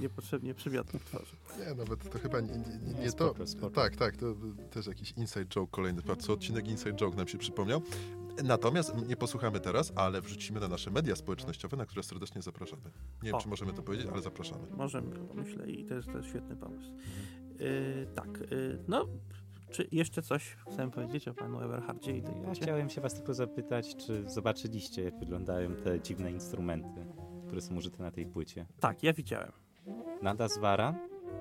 Niepotrzebnie 0.00 0.54
przymiotnik 0.54 1.04
tworzy. 1.04 1.36
Nie, 1.58 1.74
nawet 1.74 2.10
to 2.10 2.18
chyba 2.18 2.40
nie, 2.40 2.52
nie, 2.58 2.92
nie, 2.94 3.00
nie 3.00 3.10
Spoko, 3.10 3.34
to. 3.34 3.46
spoko. 3.46 3.70
Tak, 3.70 3.96
tak, 3.96 4.16
to 4.16 4.34
też 4.70 4.86
jakiś 4.86 5.12
inside 5.12 5.46
joke 5.46 5.70
kolejny. 5.70 6.02
Co 6.18 6.32
odcinek 6.32 6.68
inside 6.68 6.92
joke 6.96 7.16
nam 7.16 7.28
się 7.28 7.38
przypomniał. 7.38 7.82
Natomiast 8.44 8.94
nie 9.08 9.16
posłuchamy 9.16 9.60
teraz, 9.60 9.92
ale 9.96 10.20
wrzucimy 10.20 10.60
na 10.60 10.68
nasze 10.68 10.90
media 10.90 11.16
społecznościowe, 11.16 11.76
na 11.76 11.86
które 11.86 12.02
serdecznie 12.02 12.42
zapraszamy. 12.42 12.82
Nie 13.22 13.26
wiem, 13.26 13.34
O. 13.34 13.40
czy 13.40 13.48
możemy 13.48 13.72
to 13.72 13.82
powiedzieć, 13.82 14.08
ale 14.12 14.22
zapraszamy. 14.22 14.66
Możemy, 14.76 15.16
myślę, 15.34 15.70
i 15.70 15.84
to 15.84 15.94
jest, 15.94 16.08
to 16.08 16.16
jest 16.16 16.28
świetny 16.28 16.56
pomysł. 16.56 16.90
Y, 17.60 18.06
tak, 18.14 18.28
y, 18.52 18.78
no, 18.88 19.06
czy 19.70 19.88
jeszcze 19.92 20.22
coś 20.22 20.56
chcę 20.72 20.90
powiedzieć 20.90 21.28
o 21.28 21.34
panu 21.34 21.60
Eberhardzie 21.60 22.16
i 22.16 22.22
tej 22.22 22.34
Ja 22.42 22.54
chciałem 22.54 22.90
się 22.90 23.00
was 23.00 23.14
tylko 23.14 23.34
zapytać, 23.34 23.96
czy 23.96 24.30
zobaczyliście, 24.30 25.02
jak 25.02 25.18
wyglądają 25.18 25.74
te 25.74 26.00
dziwne 26.00 26.32
instrumenty, 26.32 27.06
które 27.46 27.60
są 27.60 27.76
użyte 27.76 28.02
na 28.02 28.10
tej 28.10 28.26
płycie. 28.26 28.66
Tak, 28.80 29.02
ja 29.02 29.12
widziałem. 29.12 29.52
Nada 30.22 30.48
Zwara 30.48 30.94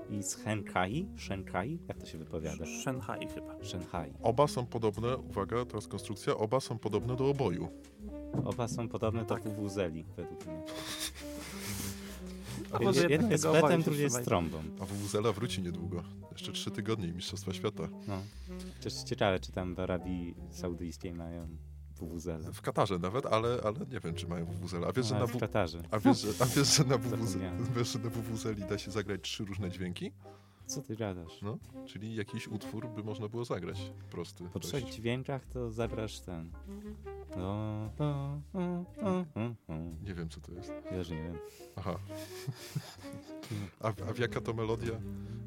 i 0.09 0.23
z 0.23 0.35
Henkai, 0.35 1.07
Shenkai, 1.17 1.79
jak 1.87 1.97
to 1.97 2.05
się 2.05 2.17
wypowiada? 2.17 2.65
Shanghai 2.83 3.27
chyba. 3.27 3.55
Shanghai. 3.63 4.13
Oba 4.21 4.47
są 4.47 4.65
podobne, 4.65 5.17
uwaga, 5.17 5.65
teraz 5.65 5.87
konstrukcja, 5.87 6.35
oba 6.37 6.59
są 6.59 6.77
podobne 6.79 7.15
do 7.15 7.29
oboju. 7.29 7.69
Oba 8.45 8.67
są 8.67 8.87
podobne 8.89 9.21
do 9.21 9.35
Tak. 9.35 9.43
wuwuzeli, 9.43 10.05
według 10.17 10.45
mnie. 10.45 10.63
Jeden 13.09 13.31
jest 13.31 13.43
betem, 13.47 13.81
drugi 13.81 14.01
jest 14.01 14.25
trąbą. 14.25 14.57
A 14.81 14.85
WWZela 14.85 15.31
wróci 15.31 15.61
niedługo. 15.61 16.03
Jeszcze 16.31 16.51
trzy 16.51 16.71
tygodnie 16.71 17.07
i 17.07 17.13
Mistrzostwa 17.13 17.53
Świata. 17.53 17.87
No. 18.07 18.21
Też 18.81 18.93
ciekawe, 18.93 19.39
czy 19.39 19.51
tam 19.51 19.75
w 19.75 19.79
Arabii 19.79 20.35
Saudyjskiej 20.51 21.13
mają 21.13 21.47
wuwuzele. 21.95 22.51
W 22.53 22.61
Katarze 22.61 22.99
nawet, 22.99 23.25
ale, 23.25 23.61
ale 23.63 23.79
nie 23.79 23.99
wiem, 23.99 24.15
czy 24.15 24.27
mają 24.27 24.45
WWZela. 24.45 24.87
A 24.87 24.91
wiesz, 24.91 25.05
że 25.05 25.15
Ale 25.15 25.25
na, 25.25 25.31
w 25.33 25.35
w... 25.35 25.39
Katarze. 25.39 25.83
a 25.91 25.99
wiesz, 25.99 26.21
że, 26.21 26.29
a 26.39 26.45
wiesz, 26.45 26.77
że 26.77 26.83
na 26.83 26.97
WWZ... 26.97 27.29
Zapomniałem. 27.29 27.65
wiesz, 27.75 27.93
że 27.93 27.99
na 27.99 28.09
WWZeli 28.09 28.63
da 28.65 28.77
się 28.77 28.91
zagrać 28.91 29.21
trzy 29.21 29.45
różne 29.45 29.71
dźwięki? 29.71 30.11
Co 30.69 30.81
ty 30.81 30.95
gadasz? 30.95 31.41
No, 31.41 31.57
czyli 31.85 32.15
jakiś 32.15 32.47
utwór 32.47 32.87
by 32.89 33.03
można 33.03 33.27
było 33.27 33.45
zagrać. 33.45 33.91
Prosty. 34.11 34.43
Po 34.53 34.59
dość. 34.59 34.67
trzech 34.67 34.85
dźwiękach 34.89 35.45
to 35.45 35.71
zagrasz 35.71 36.19
ten. 36.19 36.51
O, 37.37 37.89
o, 37.99 38.39
o. 38.53 39.73
Nie 40.03 40.13
wiem, 40.13 40.29
co 40.29 40.41
to 40.41 40.51
jest. 40.51 40.71
Też 40.89 41.09
nie 41.09 41.23
wiem. 41.23 41.37
Aha. 41.75 41.95
A, 43.79 43.87
a 43.87 44.13
w 44.13 44.19
jaka 44.19 44.41
to 44.41 44.53
melodia? 44.53 44.91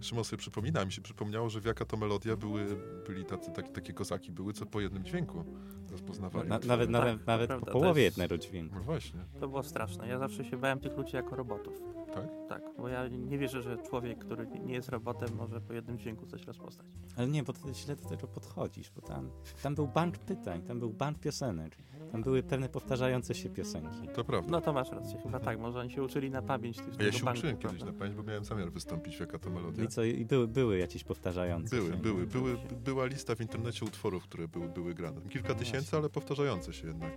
Szymon 0.00 0.24
sobie 0.24 0.38
przypomina, 0.38 0.84
mi 0.84 0.92
się 0.92 1.02
przypomniało, 1.02 1.50
że 1.50 1.60
w 1.60 1.64
jaka 1.64 1.84
to 1.84 1.96
melodia 1.96 2.36
były, 2.36 2.66
byli 3.06 3.24
tacy, 3.24 3.50
tak, 3.50 3.72
takie 3.72 3.92
kozaki 3.92 4.32
były, 4.32 4.52
co 4.52 4.66
po 4.66 4.80
jednym 4.80 5.04
dźwięku 5.04 5.44
rozpoznawali. 5.90 6.48
Na, 6.48 6.58
nawet 6.58 6.92
Tak, 6.92 7.26
nawet, 7.26 7.50
po 7.50 7.66
połowie 7.66 8.02
jest- 8.02 8.18
jednego 8.18 8.38
dźwięku. 8.38 8.74
No 8.74 8.82
właśnie, 8.82 9.20
To 9.40 9.48
było 9.48 9.62
straszne. 9.62 10.08
Ja 10.08 10.18
zawsze 10.18 10.44
się 10.44 10.56
bałem 10.56 10.80
tych 10.80 10.96
ludzi 10.96 11.16
jako 11.16 11.36
robotów. 11.36 11.74
Tak? 12.14 12.28
Tak, 12.48 12.62
bo 12.78 12.88
ja 12.88 13.08
nie 13.08 13.38
wierzę, 13.38 13.62
że 13.62 13.78
człowiek, 13.78 14.18
który 14.18 14.46
nie 14.46 14.74
jest 14.74 14.88
robotem, 14.88 15.28
może 15.36 15.60
po 15.60 15.72
jednym 15.72 15.98
dźwięku 15.98 16.26
coś 16.26 16.44
rozpoznać. 16.46 16.86
Ale 17.16 17.28
nie, 17.28 17.42
bo 17.42 17.52
ty 17.52 17.74
źle 17.74 17.96
do 17.96 18.08
tego 18.08 18.26
podchodzisz, 18.26 18.90
bo 18.90 19.02
tam, 19.02 19.30
tam 19.62 19.74
był 19.74 19.86
bank 19.88 20.18
pytań, 20.18 20.62
tam 20.62 20.78
był 20.78 20.90
bank 20.90 21.18
piosenek. 21.18 21.76
Tam 22.12 22.22
były 22.22 22.42
pewne 22.42 22.68
powtarzające 22.68 23.34
się 23.34 23.50
piosenki. 23.50 24.08
To 24.14 24.24
prawda. 24.24 24.50
No 24.50 24.60
to 24.60 24.72
masz 24.72 24.90
rację, 24.90 25.18
chyba 25.22 25.40
tak, 25.40 25.58
może 25.58 25.78
oni 25.78 25.90
się 25.90 26.02
uczyli 26.02 26.30
na 26.30 26.42
pamięć 26.42 26.76
tych 26.76 26.94
A 27.00 27.02
ja 27.02 27.12
się 27.12 27.24
banku, 27.24 27.38
uczyłem 27.38 27.56
kiedyś 27.56 27.76
prawda? 27.76 27.92
na 27.92 27.98
pamięć, 27.98 28.16
bo 28.16 28.22
miałem 28.22 28.44
zamiar 28.44 28.72
wystąpić 28.72 29.20
jaka 29.20 29.38
to 29.38 29.50
melodia. 29.50 29.84
I 29.84 29.88
co, 29.88 30.04
i 30.04 30.24
były, 30.24 30.48
były 30.48 30.78
jakieś 30.78 31.04
powtarzające 31.04 31.76
Były, 31.76 31.90
się. 31.90 31.96
były, 31.96 32.26
były, 32.26 32.56
była 32.84 33.06
lista 33.06 33.34
w 33.34 33.40
internecie 33.40 33.84
utworów, 33.84 34.24
które 34.24 34.48
były, 34.48 34.68
były 34.68 34.94
grane. 34.94 35.20
Kilka 35.30 35.54
tysięcy, 35.54 35.96
ale 35.96 36.08
powtarzające 36.10 36.72
się 36.72 36.88
jednak. 36.88 37.12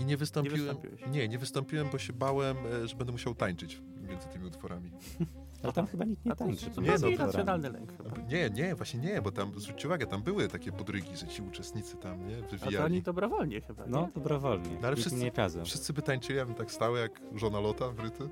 I 0.00 0.04
nie 0.04 0.16
wystąpiłem. 0.16 0.60
wystąpiłeś? 0.60 1.00
Nie, 1.10 1.28
nie 1.28 1.38
wystąpiłem, 1.38 1.88
bo 1.92 1.98
się 1.98 2.12
bałem, 2.12 2.56
e, 2.84 2.88
że 2.88 2.96
będę 2.96 3.12
musiał 3.12 3.34
tańczyć 3.34 3.82
między 4.08 4.28
tymi 4.28 4.44
utworami. 4.46 4.90
Ale 5.62 5.72
tam 5.72 5.86
chyba 5.86 6.04
nikt 6.04 6.24
nie 6.24 6.36
tańczy. 6.36 6.70
to 6.70 6.80
Nie, 6.80 6.88
jest 6.90 7.04
no, 7.04 7.10
no, 7.10 7.16
to- 7.16 7.26
racjonalny 7.26 7.70
lęk 7.70 7.96
chyba. 7.96 8.10
Nie, 8.28 8.50
nie, 8.50 8.74
właśnie 8.74 9.00
nie, 9.00 9.22
bo 9.22 9.32
tam 9.32 9.60
zwróćcie 9.60 9.88
uwagę, 9.88 10.06
tam 10.06 10.22
były 10.22 10.48
takie 10.48 10.72
podrygi, 10.72 11.16
że 11.16 11.26
ci 11.26 11.42
uczestnicy 11.42 11.96
tam 11.96 12.28
nie 12.28 12.36
A 12.36 12.40
to 12.40 12.46
oni 12.50 12.58
wywijali. 12.58 13.02
dobrowolnie 13.02 13.60
chyba, 13.60 13.84
No, 13.86 14.00
nie? 14.00 14.08
dobrowolnie. 14.14 14.70
No, 14.80 14.86
ale 14.86 14.96
wszyscy- 14.96 15.18
nie. 15.18 15.32
Wszyscy 15.64 15.92
by 15.92 16.02
tańczyli, 16.02 16.38
ja 16.38 16.46
bym 16.46 16.54
tak 16.54 16.72
stał 16.72 16.96
jak 16.96 17.20
żona 17.34 17.60
Lota 17.60 17.88
w 17.90 18.00
ryty. 18.00 18.28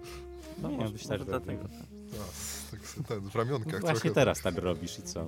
No 0.62 0.70
Nie, 0.70 0.76
może, 0.76 0.92
byś 0.92 1.02
może 1.04 1.18
też 1.18 1.26
dlatego. 1.26 1.62
dobry. 1.62 1.78
A, 2.20 2.70
tak 2.70 2.80
ten, 3.08 3.20
w 3.20 3.34
ramionkach 3.34 3.72
No 3.72 3.78
Właśnie 3.80 4.00
trochę. 4.00 4.14
teraz 4.14 4.40
tak 4.42 4.58
robisz 4.58 4.98
i 4.98 5.02
co? 5.02 5.26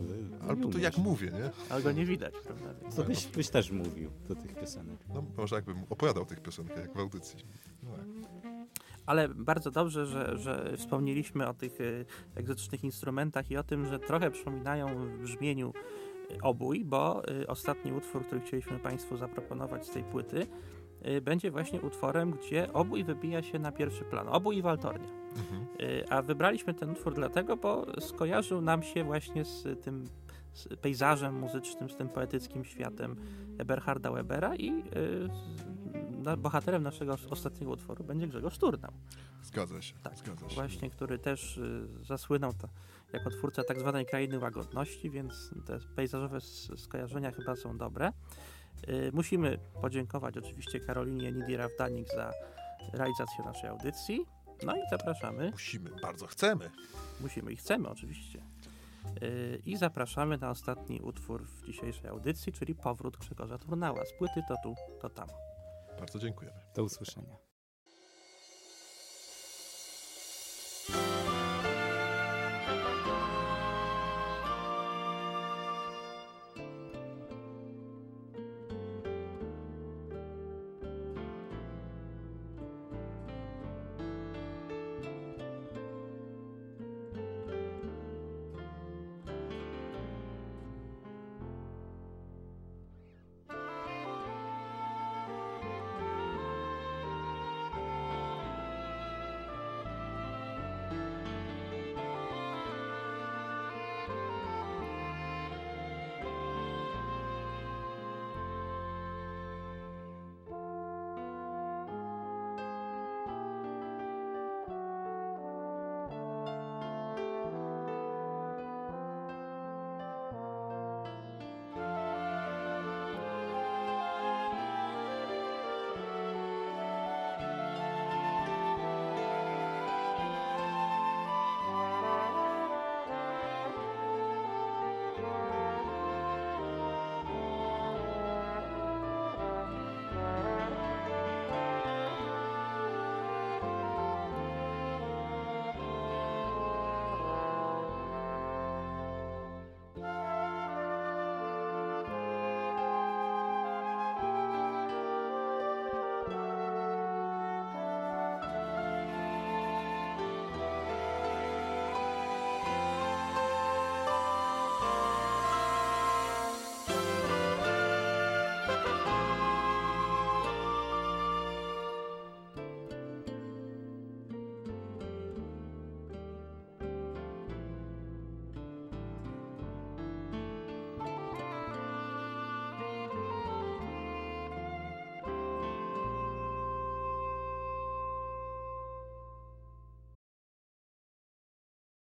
Albo 0.49 0.69
to 0.69 0.79
jak 0.79 0.99
mówię, 0.99 1.31
nie? 1.31 1.51
Ale 1.69 1.83
go 1.83 1.93
nie 1.93 2.07
widać, 2.07 2.35
prawda? 2.45 2.75
Więc... 2.83 2.95
To 2.97 3.05
byś, 3.05 3.27
byś 3.27 3.49
też 3.49 3.71
mówił 3.71 4.11
do 4.29 4.35
tych 4.35 4.55
piosenek. 4.55 4.99
No, 5.15 5.25
może 5.37 5.57
jakbym 5.57 5.77
opowiadał 5.91 6.27
tych 6.27 6.41
piosenkach, 6.41 6.79
jak 6.79 6.95
w 6.95 6.99
audycji. 6.99 7.39
No, 7.83 7.91
tak. 7.91 8.07
Ale 9.07 9.29
bardzo 9.29 9.71
dobrze, 9.71 10.07
że, 10.07 10.39
że 10.39 10.73
wspomnieliśmy 10.77 11.49
o 11.49 11.55
tych 11.55 11.81
y, 11.81 12.07
egzotycznych 12.35 12.85
instrumentach 12.85 13.51
i 13.51 13.57
o 13.57 13.63
tym, 13.63 13.87
że 13.87 13.99
trochę 13.99 14.31
przypominają 14.31 15.07
w 15.07 15.19
brzmieniu 15.23 15.73
y, 16.31 16.39
obój, 16.43 16.85
bo 16.85 17.23
y, 17.31 17.47
ostatni 17.47 17.93
utwór, 17.93 18.27
który 18.27 18.41
chcieliśmy 18.41 18.79
Państwu 18.79 19.17
zaproponować 19.17 19.87
z 19.87 19.91
tej 19.91 20.03
płyty, 20.05 20.47
będzie 21.23 21.51
właśnie 21.51 21.81
utworem, 21.81 22.31
gdzie 22.31 22.73
obój 22.73 23.05
wybija 23.05 23.43
się 23.43 23.59
na 23.59 23.73
pierwszy 23.73 24.05
plan. 24.05 24.29
Obój 24.29 24.57
i 24.57 24.63
waltornia. 24.63 25.09
Mhm. 25.37 25.67
Y, 25.81 26.05
A 26.11 26.23
wybraliśmy 26.23 26.75
ten 26.75 26.91
utwór 26.91 27.15
dlatego, 27.15 27.57
bo 27.57 27.87
skojarzył 28.01 28.61
nam 28.61 28.83
się 28.83 29.05
właśnie 29.05 29.45
z 29.45 29.83
tym 29.83 30.05
z 30.53 30.69
pejzażem 30.81 31.35
muzycznym, 31.39 31.91
z 31.91 31.97
tym 31.97 32.09
poetyckim 32.09 32.65
światem 32.65 33.17
Eberharda 33.59 34.11
Webera 34.13 34.57
i 34.57 34.71
y, 36.33 36.37
bohaterem 36.37 36.83
naszego 36.83 37.13
os- 37.13 37.27
ostatniego 37.27 37.73
utworu 37.73 38.05
będzie 38.05 38.27
Grzegorz 38.27 38.59
Turnał. 38.59 38.93
Zgadza 39.43 39.83
się, 39.83 39.95
Tak, 40.03 40.19
zgadza 40.19 40.49
się. 40.49 40.55
Właśnie, 40.55 40.91
który 40.91 41.19
też 41.19 41.57
y, 41.59 41.89
zasłynął 42.03 42.53
to, 42.53 42.69
jako 43.13 43.31
twórca 43.31 43.65
tak 43.65 43.81
zwanej 43.81 44.07
krainy 44.07 44.39
łagodności, 44.39 45.11
więc 45.11 45.51
te 45.67 45.79
pejzażowe 45.97 46.41
skojarzenia 46.77 47.33
chyba 47.33 47.57
są 47.57 47.79
dobre. 47.79 48.13
Y, 48.89 49.11
musimy 49.13 49.59
podziękować 49.81 50.39
oczywiście 50.39 50.81
Karolinie 50.81 51.33
Nidirawdanik 51.33 52.09
za 52.09 52.33
realizację 52.93 53.45
naszej 53.45 53.71
audycji. 53.71 54.27
No 54.63 54.77
i 54.77 54.81
zapraszamy 54.91 55.51
Musimy, 55.51 55.91
bardzo 56.03 56.27
chcemy. 56.27 56.71
Musimy 57.21 57.53
i 57.53 57.57
chcemy 57.57 57.89
oczywiście. 57.89 58.43
Yy, 59.21 59.63
I 59.67 59.77
zapraszamy 59.77 60.39
na 60.39 60.51
ostatni 60.51 61.01
utwór 61.01 61.45
w 61.45 61.67
dzisiejszej 61.67 62.11
audycji, 62.11 62.53
czyli 62.53 62.75
powrót 62.75 63.17
Grzegorza 63.17 63.59
Turnała. 63.59 64.05
Z 64.05 64.13
płyty 64.19 64.43
to 64.49 64.55
tu, 64.63 64.75
to 65.01 65.11
tam. 65.11 65.29
Bardzo 65.99 66.19
dziękujemy. 66.19 66.59
Do 66.75 66.85
usłyszenia. 66.85 67.46